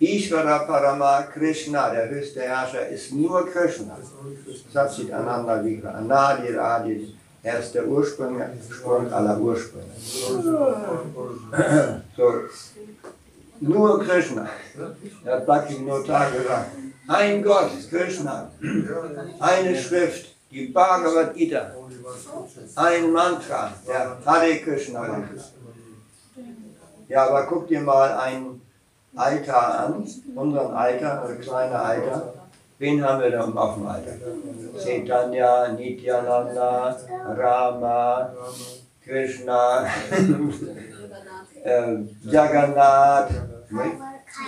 [0.00, 3.96] Ishvara Parama Krishna, der höchste Herrscher, ist nur Krishna.
[4.72, 9.84] Satchit Ananda Vigra, Anadi Adi, er ist der Ursprung, Sprung aller Ursprünge.
[12.16, 12.32] So,
[13.60, 14.48] nur Krishna.
[15.24, 16.70] Er hat Bhakti Notar gesagt.
[17.06, 18.50] Ein Gott, Krishna.
[19.38, 21.70] Eine Schrift, die Bhagavad Gita.
[22.76, 25.44] Ein Mantra, der Hare Krishna Mantra.
[27.08, 28.60] Ja, aber guck dir mal ein
[29.16, 32.34] Altar an, unseren Altar, also kleine Altar.
[32.78, 34.14] Wen haben wir da auf dem Altar?
[34.82, 36.96] Chaitanya, Nityananda,
[37.36, 38.32] Rama,
[39.04, 39.86] Krishna,
[41.64, 43.30] äh, Jagannath.
[43.70, 43.96] Nicht?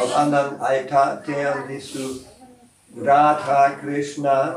[0.01, 2.21] Auf anderen Altären siehst du
[3.05, 4.57] Radha Krishna,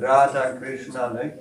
[0.00, 1.34] Radha Krishna, nicht?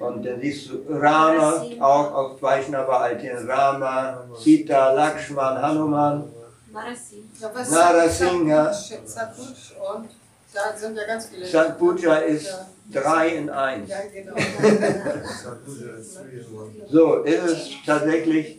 [0.00, 6.24] Und dann siehst du Rama, auch auf Vaishnava-Altären, Rama, Sita, Lakshman, Hanuman.
[6.72, 8.72] Ja, Narasingha.
[8.72, 9.44] Satpuj
[9.92, 10.08] und
[10.52, 11.46] da sind ja ganz viele.
[11.46, 12.52] Satpuja ist
[12.92, 13.88] drei in eins.
[13.88, 14.34] Ja, genau.
[16.90, 18.58] So, ist es tatsächlich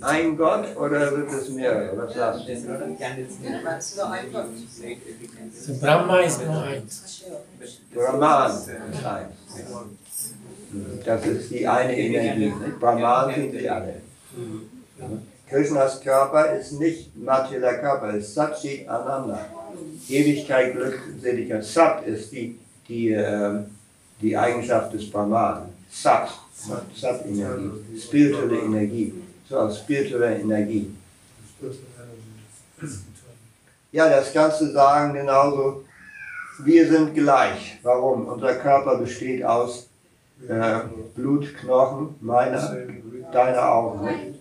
[0.00, 1.96] ein Gott oder wird es mehrere?
[1.96, 2.46] Was sagst du?
[2.48, 2.82] Das ist nur
[4.10, 4.46] ein Gott.
[5.54, 7.22] So Brahma ist nur eins.
[7.94, 9.34] Brahman ist eins.
[11.04, 12.52] Das ist die eine Energie.
[12.78, 14.00] Brahman sind sie alle.
[15.50, 19.46] Krishnas Körper ist nicht materieller Körper, es ist Satchit Ananda.
[20.08, 21.64] Ewigkeit, Glückseligkeit.
[21.64, 23.66] Sat ist die, die, ähm,
[24.20, 25.70] die Eigenschaft des Brahman.
[25.90, 26.30] Sat,
[26.94, 29.12] Sat-Energie, spirituelle Energie.
[29.48, 30.94] So aus spiritueller Energie.
[33.90, 35.84] Ja, das du sagen genauso.
[36.62, 37.78] Wir sind gleich.
[37.82, 38.26] Warum?
[38.28, 39.88] Unser Körper besteht aus
[40.48, 40.80] äh,
[41.16, 42.76] Blut, Knochen, meiner,
[43.32, 44.02] deiner auch.
[44.02, 44.39] Nicht?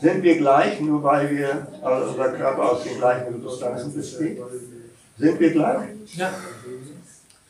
[0.00, 4.38] Sind wir gleich, nur weil wir, also unser Körper aus den gleichen Substanzen besteht?
[5.18, 5.88] Sind wir gleich?
[6.16, 6.30] Ja,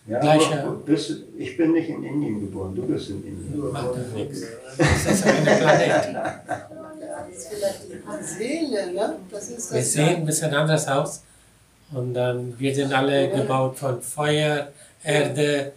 [0.08, 0.62] Ja, Gleiche.
[0.64, 3.70] aber bist, ich bin nicht in Indien geboren, du bist in Indien.
[3.72, 4.42] macht doch nichts.
[4.76, 6.14] Das ist ein Planet.
[6.14, 9.16] Das ist vielleicht die Seele, ne?
[9.30, 9.72] Das ist das.
[9.74, 11.22] Wir sehen ein bisschen anders aus.
[11.92, 14.68] Und dann, wir sind alle gebaut von Feuer,
[15.04, 15.72] Erde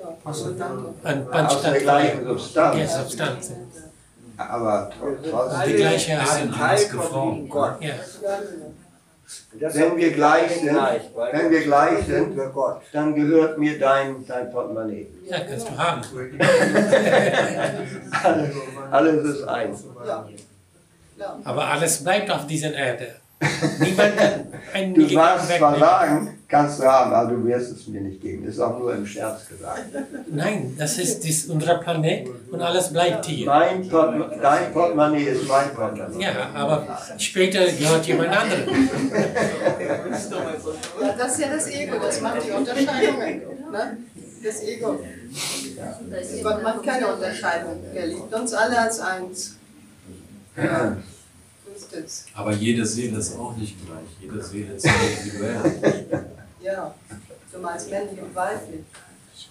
[0.00, 0.08] Ja.
[0.08, 2.38] und Aus der gleichen Ja,
[2.86, 3.52] Substanz.
[4.38, 6.70] Aber tr- Die trotzdem, gleiche Wir sind Art.
[6.70, 7.52] alles geformt.
[7.80, 7.94] Ja.
[9.74, 10.76] wenn wir gleich sind,
[11.32, 12.38] wenn wir gleich sind,
[12.92, 15.06] dann gehört mir dein, dein Portemonnaie.
[15.28, 16.00] ja, kannst du haben.
[18.22, 18.54] Alles,
[18.90, 19.84] alles ist eins.
[21.44, 23.16] Aber alles bleibt auf dieser Erde.
[23.80, 27.86] Niemand kann einen Du Milligramm magst zwar sagen, kannst du haben, aber du wirst es
[27.86, 28.44] mir nicht geben.
[28.44, 29.84] Das ist auch nur im Scherz gesagt.
[30.30, 33.46] Nein, das ist, das ist unser Planet und alles bleibt hier.
[33.46, 36.22] Mein Portem dein Portemonnaie ist mein Portemonnaie.
[36.22, 38.88] Ja, aber später gehört jemand anderem.
[41.00, 43.42] ja, das ist ja das Ego, das macht die Unterscheidungen.
[43.70, 43.98] Ne?
[44.42, 45.00] Das Ego.
[46.42, 47.84] Gott macht keine Unterscheidung.
[47.94, 49.56] Er liebt uns alle als eins.
[50.56, 50.96] Ja.
[51.78, 52.24] Ist es.
[52.34, 54.08] Aber jede Seele ist auch nicht gleich.
[54.20, 56.26] Jede Seele ist individuell.
[56.60, 56.94] Ja.
[57.52, 58.80] Du meinst männlich und weiblich.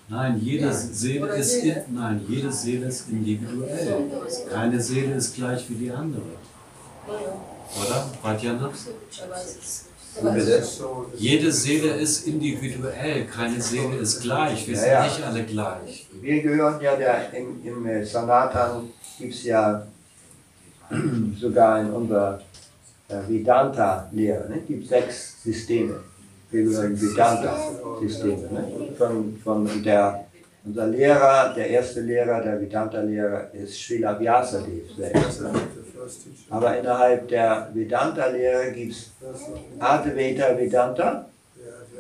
[0.10, 4.04] Nein, jede Seele Oder ist in, nein, jede Seele ist individuell.
[4.52, 6.22] Keine Seele ist gleich wie die andere.
[7.08, 8.10] Oder?
[8.22, 8.88] Vajanaps?
[9.24, 9.84] Aber es ist.
[10.22, 10.64] Wie bitte?
[10.64, 13.26] So it's- Jede Seele ist individuell.
[13.28, 14.68] Keine Seele ist gleich.
[14.68, 15.04] Wir sind Ja, ja.
[15.06, 16.08] nicht alle gleich.
[16.22, 18.90] Wir gehören ja der, im, im Sanatan
[19.20, 19.86] gibt es ja
[21.40, 22.40] sogar in unserer
[23.10, 24.60] äh, Vedanta-Lehre, ne?
[24.68, 26.00] gibt sechs Systeme.
[26.52, 28.50] Wir gehören Vedanta-Systeme.
[28.52, 28.90] Ne?
[28.98, 30.26] Von, von der,
[30.66, 35.42] unser Lehrer, der erste Lehrer, der Vedanta-Lehrer ist Srila Vyasadeva selbst.
[35.42, 35.52] Ne?
[36.50, 39.12] Aber innerhalb der Vedanta-Lehre gibt es
[39.80, 41.26] Advaita Vedanta,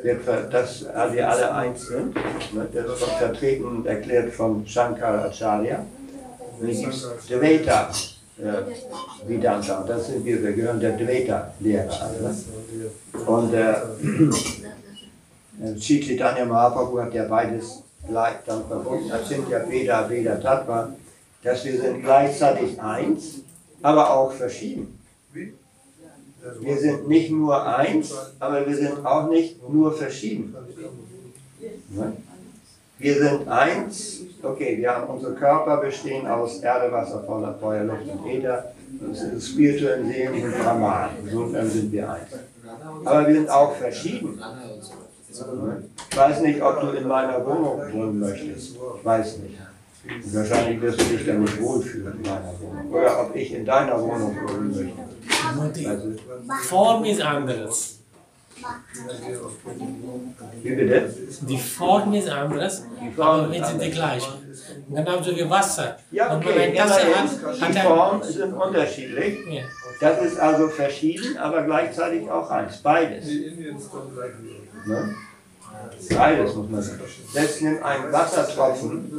[0.03, 0.15] wir,
[0.49, 2.15] dass wir alle eins sind.
[2.53, 2.67] Ne?
[2.73, 5.85] Das wird vertreten und erklärt von Shankaracharya.
[6.59, 7.89] Und dann gibt es Dvaita
[8.39, 8.63] äh.
[9.27, 12.21] Und das sind wir, wir gehören der Dvaita-Lehre an.
[12.21, 12.33] Ne?
[12.33, 12.87] so the
[13.25, 13.71] Und äh,
[15.63, 19.09] äh, Sri Chaitanya Mahaprabhu hat ja beides gleich dann verbunden.
[19.09, 20.93] Das sind ja Veda, Veda, Tattva.
[21.43, 23.41] Dass wir sind gleichzeitig eins,
[23.81, 24.99] aber auch verschieden.
[26.61, 30.55] Wir sind nicht nur eins, aber wir sind auch nicht nur verschieden.
[31.89, 32.13] Ne?
[32.99, 38.07] Wir sind eins, okay, wir haben unsere Körper bestehen aus Erde, Wasser, Feuer, Feuer, Luft
[38.07, 38.73] und Äther.
[38.99, 41.09] Das sind spirituellen Seelen und Brahman.
[41.23, 42.31] Insofern sind wir eins.
[43.05, 44.41] Aber wir sind auch verschieden.
[46.09, 48.75] Ich weiß nicht, ob du in meiner Wohnung wohnen möchtest.
[48.75, 49.57] Ich weiß nicht.
[50.33, 52.91] Wahrscheinlich wirst du dich dann nicht wohlfühlen in meiner Wohnung.
[52.91, 54.95] Oder ob ich in deiner Wohnung wohnen
[55.55, 55.89] möchte.
[55.89, 56.13] Also,
[56.63, 57.99] Form ist anders.
[60.63, 61.13] Wie bitte?
[61.41, 64.33] Die Form ist anders, Die Form aber ist wir sind die gleichen.
[64.89, 65.97] Genauso wie Wasser.
[66.11, 67.81] Ja, Wenn okay, Tasse immerhin, hat, die hat er.
[67.83, 69.37] Formen sind unterschiedlich.
[69.49, 69.63] Ja.
[69.99, 72.77] Das ist also verschieden, aber gleichzeitig auch eins.
[72.77, 73.25] Beides.
[73.25, 74.91] The Indians don't like you.
[74.91, 75.15] Ne?
[76.15, 77.01] Beides muss man sagen.
[77.31, 79.11] Selbst nimm einen Wassertropfen.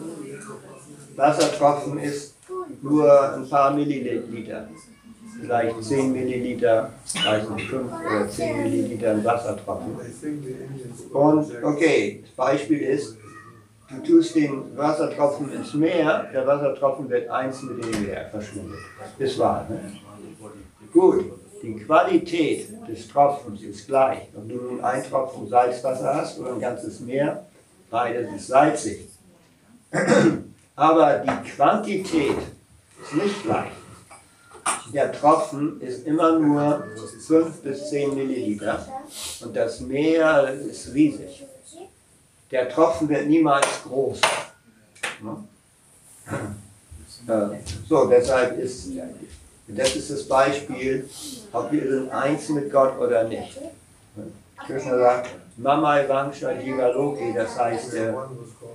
[1.17, 2.35] Wassertropfen ist
[2.83, 4.69] nur ein paar Milliliter.
[5.41, 6.93] Vielleicht 10 Milliliter,
[7.25, 9.97] weiß nicht, 5 oder 10 Milliliter Wassertropfen.
[11.13, 13.17] Und okay, das Beispiel ist,
[13.89, 18.81] du tust den Wassertropfen ins Meer, der Wassertropfen wird eins mit dem Meer verschwindet.
[19.19, 19.81] Das war, ne?
[20.93, 21.33] Gut,
[21.63, 24.29] die Qualität des Tropfens ist gleich.
[24.37, 27.45] Ob du nun ein Tropfen Salzwasser hast oder ein ganzes Meer,
[27.91, 29.09] beides ist salzig.
[30.77, 32.37] Aber die Quantität
[33.03, 33.78] ist nicht gleich.
[34.93, 36.85] Der Tropfen ist immer nur
[37.27, 38.87] 5 bis 10 Milliliter
[39.43, 41.45] und das Meer ist riesig.
[42.51, 44.21] Der Tropfen wird niemals groß.
[47.27, 47.59] Äh,
[47.89, 48.89] So, deshalb ist,
[49.67, 51.09] das ist das Beispiel,
[51.53, 53.59] ob wir sind eins mit Gott oder nicht.
[54.67, 58.13] Krishna sagt, Mamai Vangsha Jivaloki, das heißt, äh,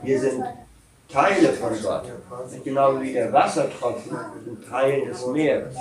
[0.03, 0.43] wir sind
[1.09, 2.03] Teile von Gott.
[2.63, 4.11] Genauso wie der Wassertropfen
[4.45, 5.75] sind Teil des Meeres.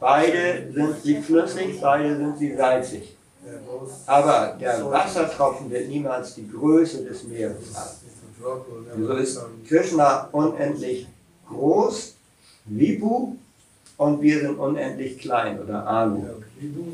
[0.00, 3.16] Beide sind sie flüssig, beide sind sie salzig.
[4.06, 9.06] Aber der Wassertropfen wird niemals die Größe des Meeres haben.
[9.06, 11.06] So ist Krishna unendlich
[11.48, 12.14] groß,
[12.64, 13.36] Vipu,
[13.98, 16.24] und wir sind unendlich klein oder Anu.
[16.58, 16.84] Vibhu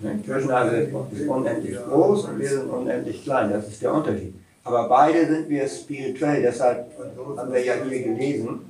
[0.00, 0.20] Ne?
[0.26, 3.50] Krishna wird- ist unendlich groß und wir sind unendlich klein.
[3.50, 4.34] Das ist der Unterschied.
[4.64, 6.90] Aber beide sind wir spirituell, deshalb
[7.36, 8.60] haben wir ja hier gelesen,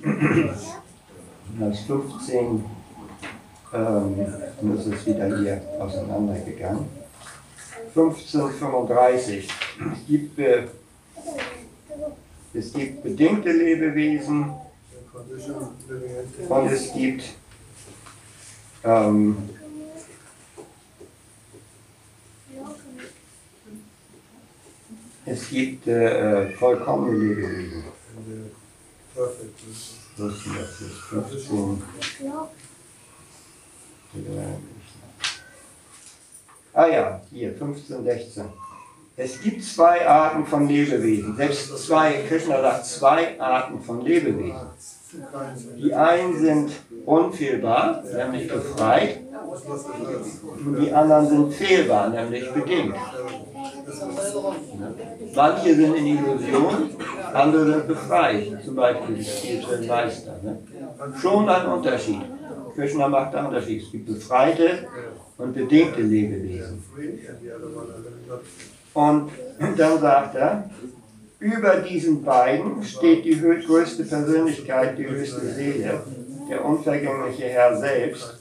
[1.60, 2.64] das 15,
[3.72, 4.26] ähm,
[4.76, 6.86] es ist wieder hier auseinandergegangen.
[7.94, 9.48] 1535.
[9.92, 10.64] Es gibt, äh,
[12.52, 14.52] es gibt bedingte Lebewesen
[16.48, 17.22] und es gibt
[18.82, 19.36] ähm,
[25.26, 27.84] es gibt äh, vollkommene Lebewesen.
[29.16, 31.82] Das ist 15.
[36.72, 38.44] Ah ja, hier, 15, 16.
[39.16, 41.36] Es gibt zwei Arten von Lebewesen.
[41.36, 44.66] Selbst zwei, Krishna sagt zwei Arten von Lebewesen.
[45.76, 46.72] Die einen sind
[47.06, 49.20] unfehlbar, nämlich befreit,
[50.64, 52.96] und die anderen sind fehlbar, nämlich bedingt.
[55.34, 56.90] Manche sind in Illusion,
[57.32, 60.40] andere befreit, zum Beispiel die spirituellen Meister.
[60.42, 60.58] Ne?
[61.20, 62.20] Schon ein Unterschied.
[62.74, 63.82] Krishna macht einen Unterschied.
[63.82, 64.86] Es gibt befreite
[65.38, 66.82] und bedingte Lebewesen.
[68.94, 69.30] Und
[69.76, 70.70] dann sagt er,
[71.40, 76.00] über diesen beiden steht die größte Persönlichkeit, die höchste Seele,
[76.48, 78.38] der unvergängliche Herr selbst,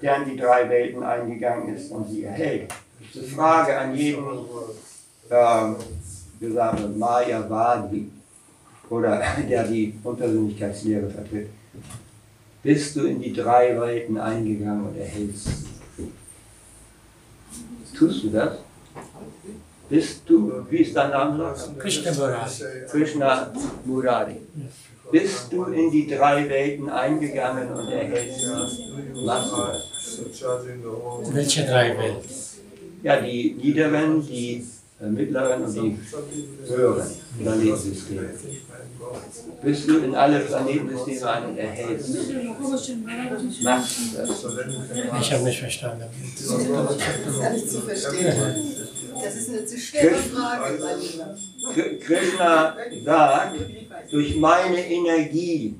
[0.00, 2.72] der in die drei Welten eingegangen ist und sie erhält.
[3.14, 4.24] Eine Frage an jeden,
[5.30, 5.76] ähm,
[6.40, 8.10] wir sagen Mayavadi,
[8.90, 11.48] oder der die Unpersönlichkeitslehre vertritt.
[12.62, 15.46] Bist du in die drei Welten eingegangen und erhältst
[15.96, 16.12] sie?
[17.96, 18.58] Tust du das?
[19.88, 21.54] Bist du, wie ist dein Name?
[21.78, 22.50] Krishna Murari.
[22.90, 23.52] Krishna
[23.84, 24.36] Murari.
[25.10, 28.46] Bist du in die drei Welten eingegangen und erhältst sie?
[30.82, 31.32] Du.
[31.32, 32.47] Welche drei Welten?
[33.02, 34.64] Ja, die niederen, die
[35.00, 35.98] äh, mittleren und die
[36.68, 37.06] höheren
[37.40, 38.30] Planetensysteme.
[39.62, 42.10] Bist du in alle Planetensysteme ein und erhältst?
[43.62, 44.44] Machst du das?
[45.20, 46.04] Ich habe nicht verstanden.
[46.34, 48.36] Das ist nicht zu verstehen.
[49.22, 51.36] Das ist eine zu schwere Frage, mein Lieber.
[51.74, 53.56] Kr- Krishna sagt,
[54.10, 55.74] durch meine Energie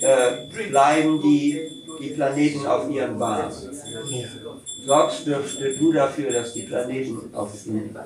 [0.00, 1.60] äh, bleiben die,
[2.00, 3.52] die Planeten auf ihren Bahnen.
[4.86, 7.50] Sorgst dürfte du dafür, dass die Planeten auf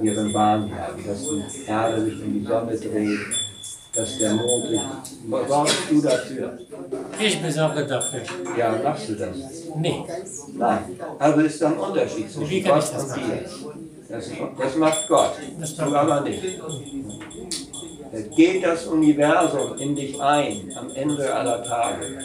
[0.02, 3.18] ihren Bahnen bleiben, dass die Erde sich um die Sonne dreht,
[3.94, 4.80] dass der Mond sich.
[5.48, 6.58] Sorgst du dafür?
[7.20, 8.20] Ich besorge dafür.
[8.58, 9.36] Ja, machst du das?
[9.76, 10.04] Nee.
[10.54, 11.00] Nein.
[11.18, 13.44] Also ist da ein Unterschied Wie zwischen Gott das und dir.
[14.08, 15.32] Das, das macht Gott.
[15.60, 16.42] Das Du aber nicht.
[18.36, 22.18] Geht das Universum in dich ein am Ende aller Tage?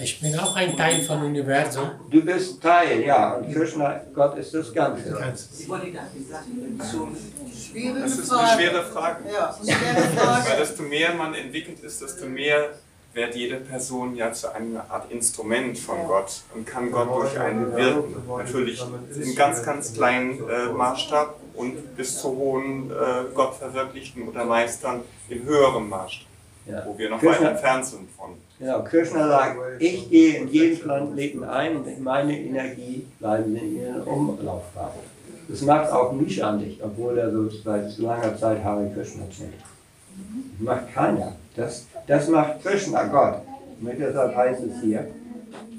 [0.00, 1.90] Ich bin auch ein Teil von Universum.
[2.10, 5.10] Du bist Teil, ja, und Krishna, Gott ist das Ganze.
[5.10, 5.70] Das ist
[8.32, 9.24] eine schwere Frage.
[9.32, 12.70] Ja, schwere Weil desto mehr man entwickelt ist, desto mehr
[13.14, 17.74] wird jede Person ja zu einer Art Instrument von Gott und kann Gott durch einen
[17.74, 18.22] wirken.
[18.36, 18.84] Natürlich
[19.20, 25.42] im ganz, ganz kleinen äh, Maßstab und bis zu hohen äh, Gottverwirklichten oder Meistern im
[25.44, 26.26] höheren Maßstab,
[26.66, 26.84] Ja.
[26.86, 28.30] wo wir noch Krishna- weit entfernt sind von.
[28.58, 34.02] Genau, Krishna sagt, ich gehe in jeden Planeten ein und meine Energie bleiben in ihren
[34.02, 34.90] Umlaufbahn.
[35.48, 39.54] Das macht auch Misha nicht, obwohl er so seit langer Zeit Hare Krishna kennt.
[39.54, 41.36] Das macht keiner.
[41.56, 43.42] Das, das macht Krishna, Gott.
[43.80, 45.06] Und deshalb heißt es hier,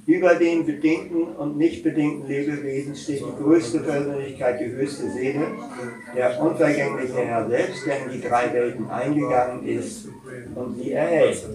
[0.10, 5.45] über den bedingten und nicht bedingten Lebewesen steht die größte Persönlichkeit, die höchste Seele,
[6.15, 10.07] der unvergängliche Herr selbst, der in die drei Welten eingegangen ist
[10.56, 11.45] und sie erhält.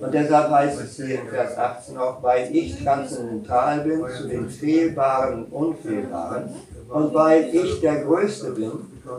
[0.00, 4.48] Und deshalb heißt es hier in Vers 18 auch, weil ich transzendental bin zu den
[4.48, 6.48] Fehlbaren und Unfehlbaren
[6.88, 8.72] und weil ich der Größte bin,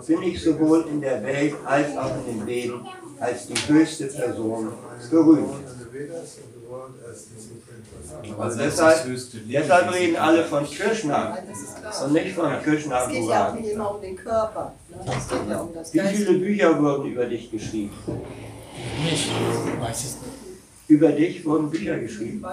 [0.08, 2.82] bin ich sowohl in der Welt als auch in den Veden
[3.20, 4.70] als die höchste Person
[5.12, 5.54] berühmt.
[8.40, 11.38] Also deshalb, ist das höchste deshalb reden alle von Krishna
[12.04, 14.74] und nicht von Krishna Es geht ja auch nicht immer um den Körper.
[14.90, 14.98] ne?
[15.18, 17.92] Es geht ja um das Wie viele Bücher wurden über dich geschrieben?
[19.04, 19.30] Nicht.
[19.80, 20.46] Weiß es nicht.
[20.88, 22.44] Über dich wurden Bücher geschrieben.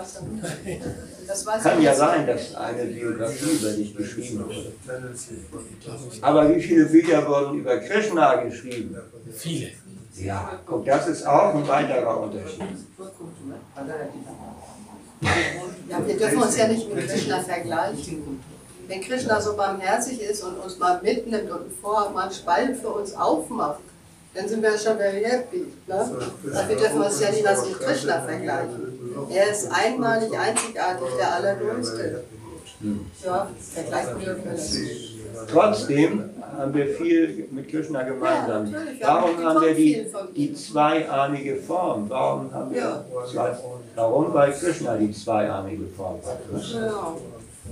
[1.63, 4.73] Kann ich ja sein, dass eine Biografie über dich geschrieben wurde.
[6.23, 8.97] Aber wie viele Bücher wurden über Krishna geschrieben?
[9.35, 9.73] Viele.
[10.17, 12.61] Ja, guck, das ist auch ein weiterer Unterschied.
[15.89, 18.41] Ja, wir dürfen uns ja nicht mit Krishna vergleichen.
[18.89, 22.89] Wenn Krishna so barmherzig ist und uns mal mitnimmt und vorher mal einen Spalt für
[22.89, 23.81] uns aufmacht,
[24.35, 25.67] dann sind wir schon very happy.
[25.87, 25.95] Ne?
[25.95, 29.29] Aber wir dürfen uns ja niemals mit Krishna vergleichen.
[29.31, 32.25] Er ist einmalig, einzigartig, der Allergrößte.
[33.25, 35.12] Ja, vergleichen dürfen wir das nicht.
[35.51, 38.75] Trotzdem haben wir viel mit Krishna gemeinsam.
[39.01, 40.07] Warum haben wir die,
[40.37, 42.09] die zweiarmige Form?
[42.09, 43.57] Warum haben wir zwei?
[43.95, 44.33] Warum?
[44.35, 46.39] Weil Krishna die zweiarmige Form hat.
[46.51, 47.17] Genau.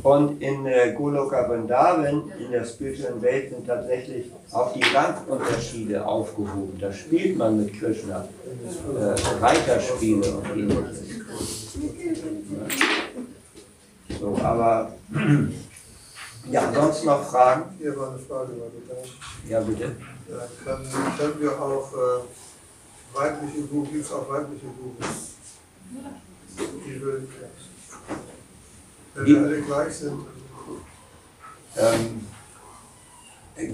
[0.02, 6.78] Und in äh, Goloka Vrindavan, in der spirituellen Welt, sind tatsächlich auch die Rangunterschiede aufgehoben.
[6.80, 8.26] Da spielt man mit Krishna
[8.96, 11.02] äh, Reiterspiele und ähnliches.
[14.18, 14.92] So, aber
[16.50, 17.74] ja, sonst noch Fragen?
[17.78, 19.48] Hier war eine Frage, war da.
[19.48, 19.96] Ja, bitte.
[20.28, 20.86] Ja, können,
[21.18, 25.16] können wir auch äh, weibliche Gurus, gibt es auch weibliche Gurus?
[26.86, 27.28] Die will,
[29.14, 30.20] wenn Die- wir alle gleich sind,
[31.76, 32.26] Ähm,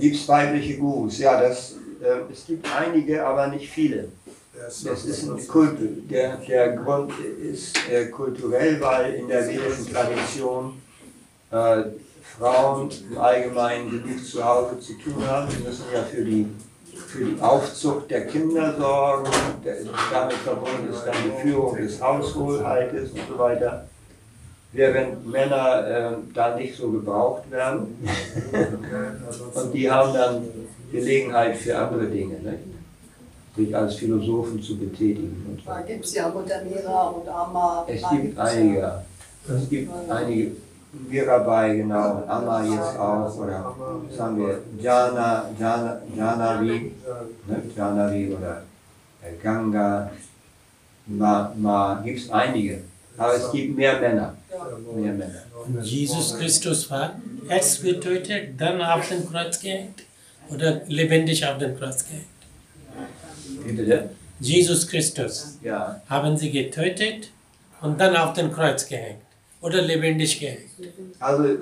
[0.01, 1.19] gibt es weibliche Gurus?
[1.19, 4.09] Ja, das, äh, es gibt einige, aber nicht viele.
[4.55, 5.79] Das ist ein Kult,
[6.11, 10.81] der, der Grund ist äh, kulturell, weil in der vedischen Tradition
[11.51, 11.85] äh,
[12.39, 15.51] Frauen im Allgemeinen genug zu Hause zu tun haben.
[15.51, 16.47] Sie müssen ja für die,
[17.09, 19.31] für die Aufzucht der Kinder sorgen.
[19.65, 19.77] Der,
[20.13, 23.89] damit verbunden ist dann die Führung des Hauswohlhaltes und so weiter.
[24.73, 28.07] Während Männer äh, da nicht so gebraucht werden.
[29.55, 30.43] Und die haben dann
[30.93, 32.77] Gelegenheit für andere Dinge, nicht?
[33.57, 35.59] sich als Philosophen zu betätigen.
[35.65, 37.87] Da gibt es ja Mira und Amma.
[37.89, 39.03] Es gibt einige,
[39.49, 40.53] es gibt einige,
[40.93, 43.75] Mirabai genau, Amma jetzt auch, oder
[44.09, 46.93] was haben wir, Jana, Jana, Janavi,
[47.47, 48.63] ne, Janavi oder
[49.23, 50.11] äh, Ganga,
[51.07, 52.83] Ma, Ma gibt es einige.
[53.19, 54.37] Aber es gibt mehr Männer,
[54.95, 55.43] mehr Männer.
[55.65, 57.15] Und Jesus Christus war
[57.49, 60.03] erst getötet, dann auf den Kreuz gehängt
[60.51, 62.27] oder lebendig auf den Kreuz gehängt.
[63.65, 64.11] Bitte?
[64.39, 67.31] Jesus Christus Ja, haben sie getötet
[67.81, 69.26] und dann auf den Kreuz gehängt
[69.67, 70.71] oder lebendig gehängt.
[71.19, 71.57] also äh,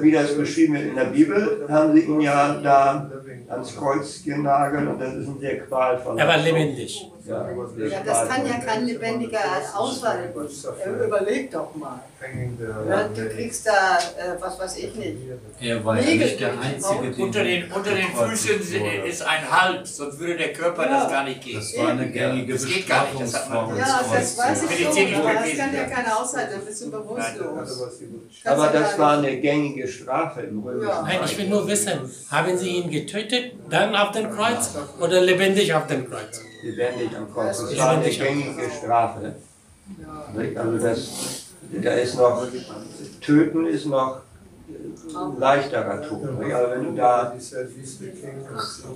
[0.00, 3.10] wie das beschrieben wird in der Bibel, haben sie ihn ja da
[3.48, 6.20] ans Kreuz genagelt und das ist ein sehr qualvoller.
[6.22, 7.10] Er war lebendig.
[7.28, 7.48] Ja,
[7.88, 9.40] Ja, das kann ja kein lebendiger
[9.74, 10.38] aushalten.
[10.38, 12.00] Äh, Überleg doch mal.
[12.88, 15.16] Ja, du kriegst da, äh, was weiß ich nicht.
[15.60, 18.60] Er war ja nicht der Einzige, den Unter den, unter den Füßen
[19.04, 21.56] ist ein Halt, sonst würde der Körper das gar nicht gehen.
[21.56, 23.78] Das war eine gängige Das geht gar nicht, das hat man- Bestrafungsform.
[23.78, 25.88] Ja, das weiß ich Medizinisch schon, aber das kann ja ja.
[25.88, 28.00] keiner aushalten, dann bist du bewusstlos.
[28.44, 31.02] Aber ja das war eine gängige Strafe im Römischen Ja.
[31.02, 32.00] Nein, ich will nur wissen,
[32.30, 34.70] haben sie ihn getötet, dann auf den Kreuz
[35.00, 36.40] oder lebendig auf den Kreuz?
[36.66, 37.58] Lebendig am Kreuz.
[37.58, 39.34] Das war eine gängige Strafe.
[40.56, 41.08] Also das,
[41.82, 42.46] da ist noch,
[43.20, 44.20] töten ist noch
[45.38, 46.28] leichterer Tod.
[46.52, 47.32] Also wenn du da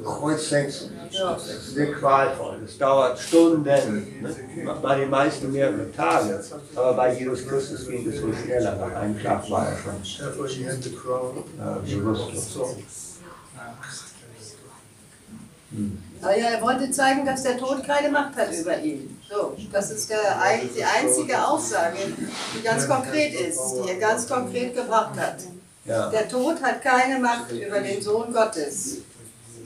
[0.04, 2.58] Kreuz hängst, das ist sehr qualvoll.
[2.62, 4.82] Das dauert Stunden, nicht?
[4.82, 6.42] bei den meisten mehrere Tage.
[6.74, 8.76] Aber bei Jesus Christus ging es so schneller.
[8.76, 9.94] Nach einem Tag war er schon
[10.26, 12.66] äh, bewusstlos.
[13.56, 13.74] Ah
[16.22, 19.18] ja, er wollte zeigen, dass der Tod keine Macht hat über ihn.
[19.28, 20.18] So, das ist der,
[20.76, 21.96] die einzige Aussage,
[22.54, 25.36] die ganz konkret ist, die er ganz konkret gebracht hat.
[25.84, 26.10] Ja.
[26.10, 28.98] Der Tod hat keine Macht über den Sohn Gottes.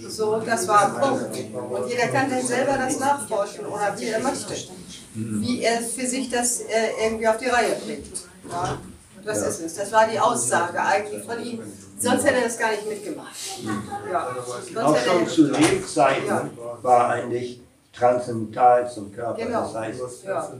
[0.08, 1.36] So, das war ein Punkt.
[1.54, 4.54] Und jeder kann dann selber das nachforschen oder wie er möchte.
[5.14, 8.06] Wie er für sich das äh, irgendwie auf die Reihe bringt.
[8.50, 8.78] Ja,
[9.24, 9.74] das ist es.
[9.74, 11.62] Das war die Aussage eigentlich von ihm.
[12.04, 13.34] Sonst hätte er das gar nicht mitgemacht.
[14.12, 14.36] Ja.
[14.84, 16.50] Auch schon zu Lebzeiten Ja.
[16.82, 17.60] war eigentlich
[17.92, 19.40] transzendental zum Körper.
[19.42, 19.62] Genau.
[19.62, 20.52] Das heißt, Ja.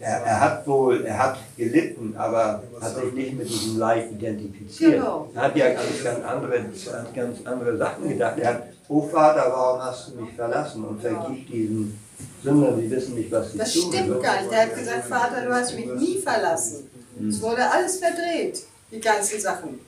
[0.00, 4.94] er, er hat wohl, er hat gelitten, aber hat sich nicht mit diesem Leid identifiziert.
[4.94, 5.28] Genau.
[5.34, 8.38] Er hat ja ganz, ganz, andere, an ganz andere Sachen gedacht.
[8.38, 11.98] Er hat, oh Vater, warum hast du mich verlassen und vergib diesen
[12.42, 13.92] Sündern, die wissen nicht, was sie das tun.
[13.92, 14.52] stimmt gar nicht.
[14.52, 16.90] Er hat gesagt, Vater, du hast mich nie verlassen.
[17.28, 19.78] Es wurde alles verdreht, die ganzen Sachen.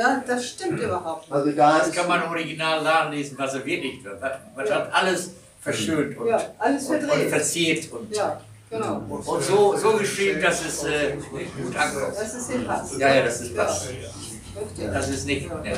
[0.00, 1.32] Ja, das stimmt überhaupt nicht.
[1.32, 4.18] Also da Das kann man im Original nachlesen, was er wirklich wird.
[4.20, 8.40] Man hat alles verschönt und, Ja, alles und, und verziert und, Ja,
[8.70, 9.02] genau.
[9.08, 11.16] und, und so, so geschrieben, dass es äh,
[11.62, 12.14] gut ankommt.
[12.18, 12.98] Das ist hinpasst.
[12.98, 13.88] Ja, ja, das ist was.
[13.88, 14.86] Richtig.
[14.92, 15.46] Das ist nicht.
[15.48, 15.76] Ja.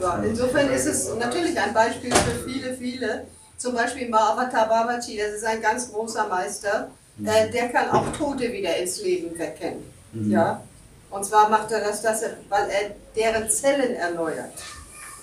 [0.00, 3.26] Ja, insofern ist es natürlich ein Beispiel für viele, viele.
[3.56, 6.90] Zum Beispiel Mahavatar Babaji, das ist ein ganz großer Meister.
[7.24, 9.82] Äh, der kann auch Tote wieder ins Leben wecken.
[10.12, 10.62] Ja?
[11.10, 14.52] Und zwar macht er das, dass er, weil er deren Zellen erneuert.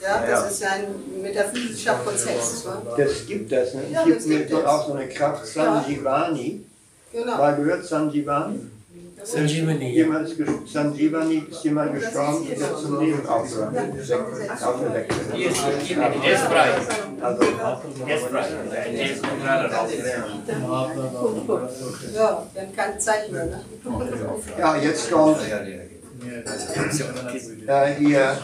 [0.02, 2.66] Ja, Ja, das ist ja ein metaphysischer Prozess.
[2.66, 2.74] Ne?
[2.98, 3.74] das gibt es.
[3.74, 3.84] Ne?
[3.92, 4.66] Ja, Es gibt das gibt mir es.
[4.66, 6.66] auch so eine Kraft, Sanjivani.
[7.12, 7.38] Genau.
[7.38, 8.60] Mal gehört, Sanjivani?
[9.24, 9.90] Sanjeevani.
[9.94, 14.12] Jemand ist ges- Sanjeevani ist jemand gestorben, der zum Leben aufgehört ist
[16.44, 16.72] frei.
[17.22, 17.40] Also,
[18.08, 18.46] Der ist frei.
[18.94, 19.90] Der ist gerade raus.
[22.16, 23.46] Ja, wir haben keine Zeit mehr.
[23.46, 23.60] Ne?
[24.60, 25.38] ja, jetzt kommt
[27.68, 28.38] äh, hier,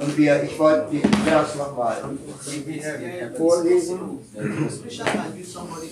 [0.00, 1.96] und wir, ich wollte Vers nochmal
[3.36, 3.98] vorlesen,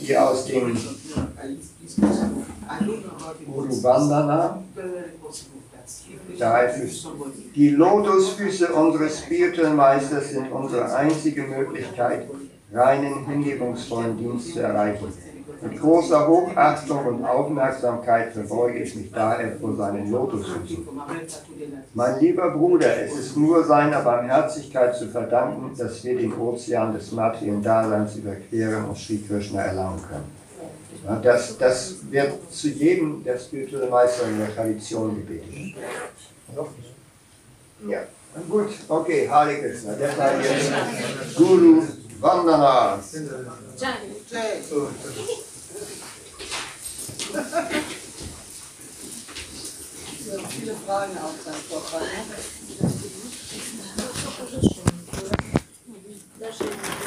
[0.00, 0.76] hier aus dem
[3.46, 4.62] Guru Vandana.
[6.38, 7.06] Da heißt es,
[7.54, 12.28] die Lotusfüße unseres Spiritual Meisters sind unsere einzige Möglichkeit,
[12.72, 15.08] reinen, hingebungsvollen Dienst zu erreichen.
[15.60, 20.86] Mit großer Hochachtung und Aufmerksamkeit verbeuge ich mich daher vor seinen Lotusfüßen.
[21.94, 27.10] Mein lieber Bruder, es ist nur seiner Barmherzigkeit zu verdanken, dass wir den Ozean des
[27.10, 30.38] Materien-Daseins überqueren und Sri Krishna erlangen können.
[31.04, 35.74] Ja, das, das wird zu jedem der spirituellen Meister in der Tradition gebetet.
[37.88, 38.00] Ja,
[38.48, 39.94] gut, okay, Hare Krishna.
[39.98, 41.82] Deshalb jetzt Guru
[42.20, 42.98] Vandana
[47.18, 47.34] so,
[50.48, 52.02] viele Fragen auch dann Vortrag.
[53.98, 54.84] Das ist schon.
[54.84, 55.32] Ne?
[56.38, 56.97] Das ist schon.